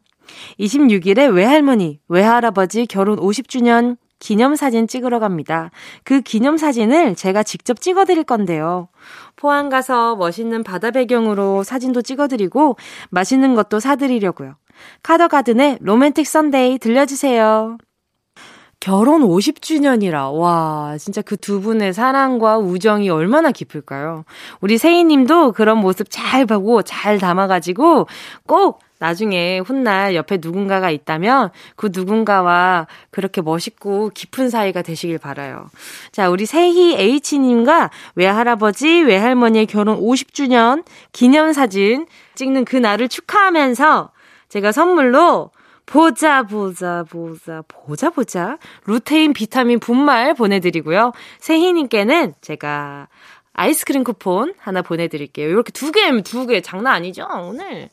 26일에 0.59 1.34
외할머니, 1.34 1.99
외할아버지 2.07 2.86
결혼 2.86 3.19
50주년 3.19 3.97
기념사진 4.19 4.88
찍으러 4.88 5.19
갑니다. 5.19 5.69
그 6.05 6.21
기념사진을 6.21 7.15
제가 7.15 7.43
직접 7.43 7.82
찍어드릴 7.82 8.24
건데요. 8.24 8.88
포항 9.36 9.67
가서 9.67 10.15
멋있는 10.15 10.63
바다 10.63 10.91
배경으로 10.91 11.63
사진도 11.63 12.01
찍어드리고 12.01 12.78
맛있는 13.09 13.55
것도 13.55 13.82
사드리려고요. 13.82 14.55
카더가든의 15.03 15.80
로맨틱 15.82 16.26
선데이 16.26 16.80
들려주세요. 16.80 17.78
결혼 18.84 19.21
50주년이라, 19.21 20.38
와, 20.38 20.97
진짜 20.99 21.21
그 21.21 21.38
두 21.38 21.61
분의 21.61 21.93
사랑과 21.93 22.57
우정이 22.57 23.09
얼마나 23.09 23.51
깊을까요? 23.51 24.25
우리 24.59 24.77
세희님도 24.77 25.53
그런 25.53 25.77
모습 25.77 26.07
잘 26.09 26.45
보고 26.45 26.81
잘 26.81 27.17
담아가지고 27.17 28.07
꼭 28.45 28.79
나중에 28.99 29.59
훗날 29.59 30.15
옆에 30.15 30.39
누군가가 30.41 30.89
있다면 30.89 31.51
그 31.77 31.91
누군가와 31.93 32.88
그렇게 33.09 33.41
멋있고 33.41 34.09
깊은 34.13 34.49
사이가 34.49 34.81
되시길 34.81 35.17
바라요. 35.17 35.69
자, 36.11 36.29
우리 36.29 36.45
세희 36.45 36.95
H님과 36.95 37.89
외할아버지, 38.15 39.01
외할머니의 39.01 39.65
결혼 39.65 39.97
50주년 39.97 40.84
기념사진 41.13 42.05
찍는 42.36 42.65
그 42.65 42.75
날을 42.75 43.07
축하하면서 43.07 44.11
제가 44.49 44.73
선물로 44.73 45.51
보자, 45.86 46.43
보자, 46.43 47.03
보자, 47.03 47.61
보자, 47.67 48.09
보자. 48.09 48.57
루테인 48.86 49.34
비타민 49.34 49.79
분말 49.79 50.34
보내드리고요. 50.34 51.11
세희님께는 51.39 52.34
제가 52.41 53.07
아이스크림 53.53 54.03
쿠폰 54.03 54.53
하나 54.57 54.81
보내드릴게요. 54.81 55.47
이렇게 55.49 55.71
두 55.71 55.91
개, 55.91 56.09
두 56.21 56.47
개. 56.47 56.61
장난 56.61 56.93
아니죠? 56.95 57.27
오늘. 57.47 57.89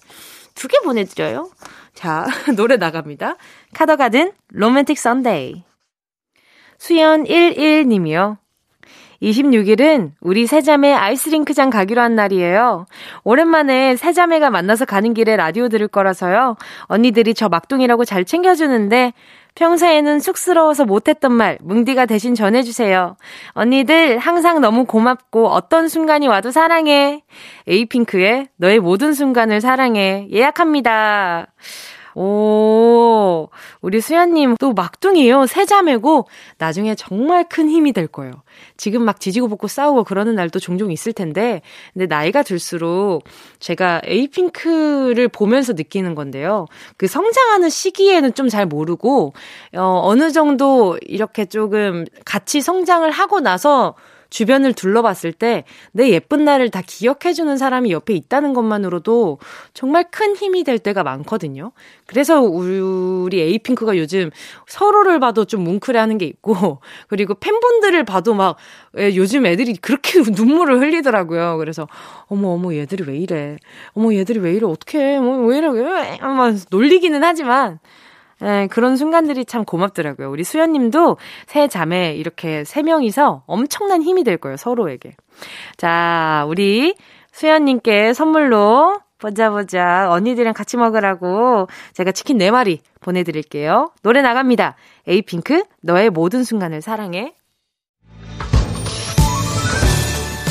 두 0.55 0.69
개 0.69 0.79
보내드려요. 0.81 1.51
자, 1.95 2.27
노래 2.57 2.77
나갑니다. 2.77 3.37
카더가든 3.75 4.33
Romantic 4.49 4.99
Sunday. 4.99 5.65
수연 6.79 7.25
11님이요. 7.25 8.39
26일은 9.23 10.13
우리 10.21 10.47
세자매 10.47 10.93
아이스링크장 10.93 11.71
가기로 11.71 12.01
한 12.01 12.15
날이에요. 12.15 12.87
오랜만에 13.23 13.97
세자매가 13.97 14.51
만나서 14.51 14.87
가는 14.87 15.13
길에 15.15 15.37
라디오 15.37 15.69
들을 15.69 15.87
거라서요. 15.89 16.57
언니들이 16.85 17.35
저 17.35 17.49
막둥이라고 17.49 18.05
잘 18.05 18.25
챙겨주는데 18.25 19.13
평소에는 19.55 20.21
쑥스러워서 20.21 20.85
못했던 20.85 21.33
말 21.33 21.59
뭉디가 21.61 22.07
대신 22.07 22.35
전해주세요. 22.35 23.17
언니들 23.53 24.19
항상 24.19 24.61
너무 24.61 24.85
고맙고 24.85 25.49
어떤 25.49 25.89
순간이 25.89 26.29
와도 26.29 26.51
사랑해. 26.51 27.23
에이핑크의 27.67 28.49
너의 28.57 28.79
모든 28.81 29.13
순간을 29.13 29.61
사랑해. 29.61 30.29
예약합니다. 30.31 31.49
오, 32.15 33.49
우리 33.81 34.01
수연님 34.01 34.57
또 34.59 34.73
막둥이에요. 34.73 35.47
세 35.47 35.65
자매고 35.65 36.27
나중에 36.59 36.95
정말 36.95 37.49
큰 37.49 37.69
힘이 37.71 37.93
될 37.93 38.07
거예요. 38.07 38.33
지금 38.77 39.03
막 39.03 39.21
지지고 39.21 39.49
볶고 39.49 39.69
싸우고 39.69 40.05
그러는 40.05 40.35
날도 40.35 40.59
종종 40.59 40.93
있을 40.93 41.13
텐데, 41.13 41.63
근데 41.95 42.07
나이가 42.07 42.43
들수록 42.43 43.25
제가 43.59 44.03
에이핑크를 44.05 45.29
보면서 45.29 45.73
느끼는 45.73 46.15
건데요. 46.15 46.67
그 46.97 47.07
성장하는 47.07 47.71
시기에는 47.71 48.35
좀 48.35 48.51
잘 48.51 48.67
모르고, 48.67 49.33
어, 49.77 50.01
어느 50.03 50.33
정도 50.33 50.99
이렇게 51.03 51.45
조금 51.45 52.05
같이 52.25 52.61
성장을 52.61 53.09
하고 53.11 53.41
나서 53.41 53.95
주변을 54.31 54.73
둘러봤을 54.73 55.33
때 55.33 55.65
내 55.93 56.11
예쁜 56.11 56.45
날을 56.45 56.71
다 56.71 56.83
기억해주는 56.87 57.57
사람이 57.57 57.91
옆에 57.93 58.15
있다는 58.15 58.55
것만으로도 58.55 59.39
정말 59.75 60.05
큰 60.11 60.37
힘이 60.37 60.65
될 60.65 60.79
때가 60.79 61.03
많거든요. 61.03 61.73
그래서 62.07 62.41
우리 62.41 63.41
에이핑크가 63.41 63.97
요즘 63.99 64.31
서로를 64.67 65.21
봐도 65.21 65.45
좀 65.45 65.65
뭉클해하는 65.65 66.19
게 66.19 66.27
있고 66.27 66.81
그리고 67.09 67.35
팬분들을 67.35 68.05
봐도 68.05 68.35
막 68.35 68.57
예, 68.99 69.15
요즘 69.17 69.47
애들이 69.47 69.77
그렇게 69.77 70.21
눈물을 70.31 70.81
흘리더라고요. 70.81 71.57
그래서 71.59 71.89
어머 72.27 72.49
어머 72.49 72.75
얘들이 72.75 73.05
왜 73.07 73.17
이래? 73.19 73.57
어머 73.93 74.15
얘들이 74.15 74.39
왜 74.41 74.55
이래? 74.55 74.67
어떻게? 74.67 74.99
이래? 75.17 75.19
왜? 75.19 75.59
이래? 75.59 76.19
막 76.21 76.55
놀리기는 76.71 77.23
하지만 77.23 77.79
네, 78.41 78.67
그런 78.69 78.97
순간들이 78.97 79.45
참 79.45 79.65
고맙더라고요. 79.65 80.31
우리 80.31 80.45
수연님도 80.45 81.19
새 81.47 81.69
자매 81.69 82.15
이렇게 82.15 82.65
세 82.65 82.83
명이서 82.83 83.45
엄청난 83.47 84.03
힘이 84.03 84.25
될 84.25 84.39
거예요, 84.39 84.57
서로에게. 84.57 85.13
자, 85.77 86.45
우리 86.49 86.95
수연님께 87.33 88.15
선물로 88.15 89.01
보자 89.19 89.51
보자 89.51 90.09
언니들이랑 90.11 90.55
같이 90.55 90.79
먹으라고 90.79 91.69
제가 91.93 92.13
치킨 92.13 92.39
4마리 92.39 92.79
보내드릴게요. 93.01 93.93
노래 94.03 94.23
나갑니다. 94.23 94.77
에이핑크 95.07 95.63
너의 95.83 96.09
모든 96.11 96.43
순간을 96.43 96.81
사랑해. 96.81 97.35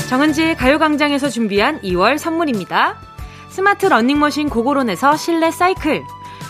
정은지의 0.10 0.56
가요광장에서 0.56 1.30
준비한 1.30 1.82
2월 1.82 2.18
선물입니다. 2.18 2.98
스마트 3.50 3.88
러닝머신 3.88 4.50
고고론에서 4.50 5.18
실내 5.18 5.52
사이클 5.52 6.04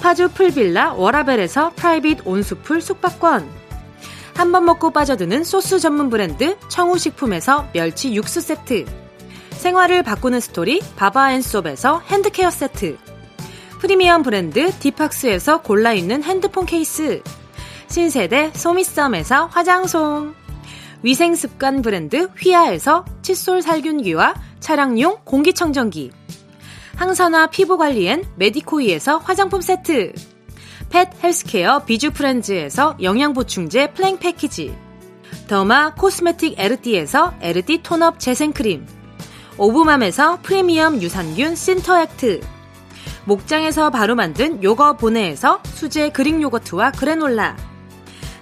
파주 0.00 0.30
pool 0.30 0.58
villa 0.58 0.94
워라벨에서 0.94 1.72
private 1.76 2.20
온수풀 2.24 2.80
숙박권. 2.80 3.48
한 4.34 4.52
번 4.52 4.64
먹고 4.64 4.92
빠져드는 4.92 5.42
소스 5.42 5.80
전문 5.80 6.10
브랜드 6.10 6.56
청우식품에서 6.68 7.68
멸치 7.72 8.14
육수 8.14 8.40
세트. 8.40 8.84
생활을 9.50 10.04
바꾸는 10.04 10.38
스토리 10.38 10.80
바바앤솝에서 10.96 12.02
hand 12.06 12.28
care 12.28 12.50
세트. 12.50 12.96
프리미엄 13.80 14.22
브랜드 14.22 14.70
디팍스에서 14.78 15.62
골라있는 15.62 16.22
핸드폰 16.22 16.66
케이스. 16.66 17.22
신세대 17.88 18.52
소미썸에서 18.54 19.46
화장솜. 19.46 20.34
위생습관 21.02 21.82
브랜드 21.82 22.28
휘하에서 22.38 23.04
칫솔 23.22 23.62
살균기와 23.62 24.34
차량용 24.60 25.18
공기청정기. 25.24 26.12
항산화 26.98 27.46
피부관리엔 27.46 28.24
메디코이에서 28.34 29.18
화장품 29.18 29.60
세트. 29.60 30.12
pet 30.90 31.08
healthcare 31.22 31.84
비주프렌즈에서 31.84 32.96
영양보충제 33.00 33.92
플랭 33.92 34.18
패키지. 34.18 34.76
derma 35.46 35.94
cosmetic 35.94 36.58
에르띠에서 36.58 37.34
에르띠 37.40 37.84
tone 37.84 38.07
up 38.07 38.18
재생크림. 38.18 38.84
오브맘에서 39.58 40.40
프리미엄 40.42 41.00
유산균 41.00 41.54
신터액트. 41.54 42.40
목장에서 43.26 43.90
바로 43.90 44.16
만든 44.16 44.60
요거 44.64 44.96
보내에서 44.96 45.60
수제 45.66 46.10
Greek 46.10 46.42
yogurt와 46.42 46.90
granola. 46.92 47.56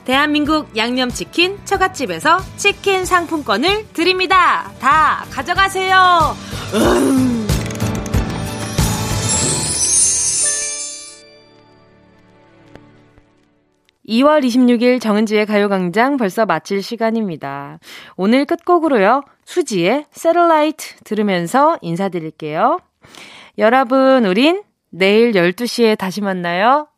대한민국 0.06 0.74
양념치킨 0.74 1.58
처갓집에서 1.66 2.38
치킨 2.56 3.04
상품권을 3.04 3.88
드립니다. 3.92 4.70
다 4.80 5.26
가져가세요. 5.30 6.34
음. 6.72 7.35
2월 14.08 14.44
26일 14.44 15.00
정은지의 15.00 15.46
가요광장 15.46 16.16
벌써 16.16 16.46
마칠 16.46 16.82
시간입니다. 16.82 17.78
오늘 18.16 18.44
끝곡으로요. 18.44 19.22
수지의 19.44 20.06
세럴라이트 20.10 20.96
들으면서 21.04 21.78
인사드릴게요. 21.82 22.78
여러분, 23.58 24.24
우린 24.26 24.62
내일 24.90 25.32
12시에 25.32 25.98
다시 25.98 26.20
만나요. 26.20 26.88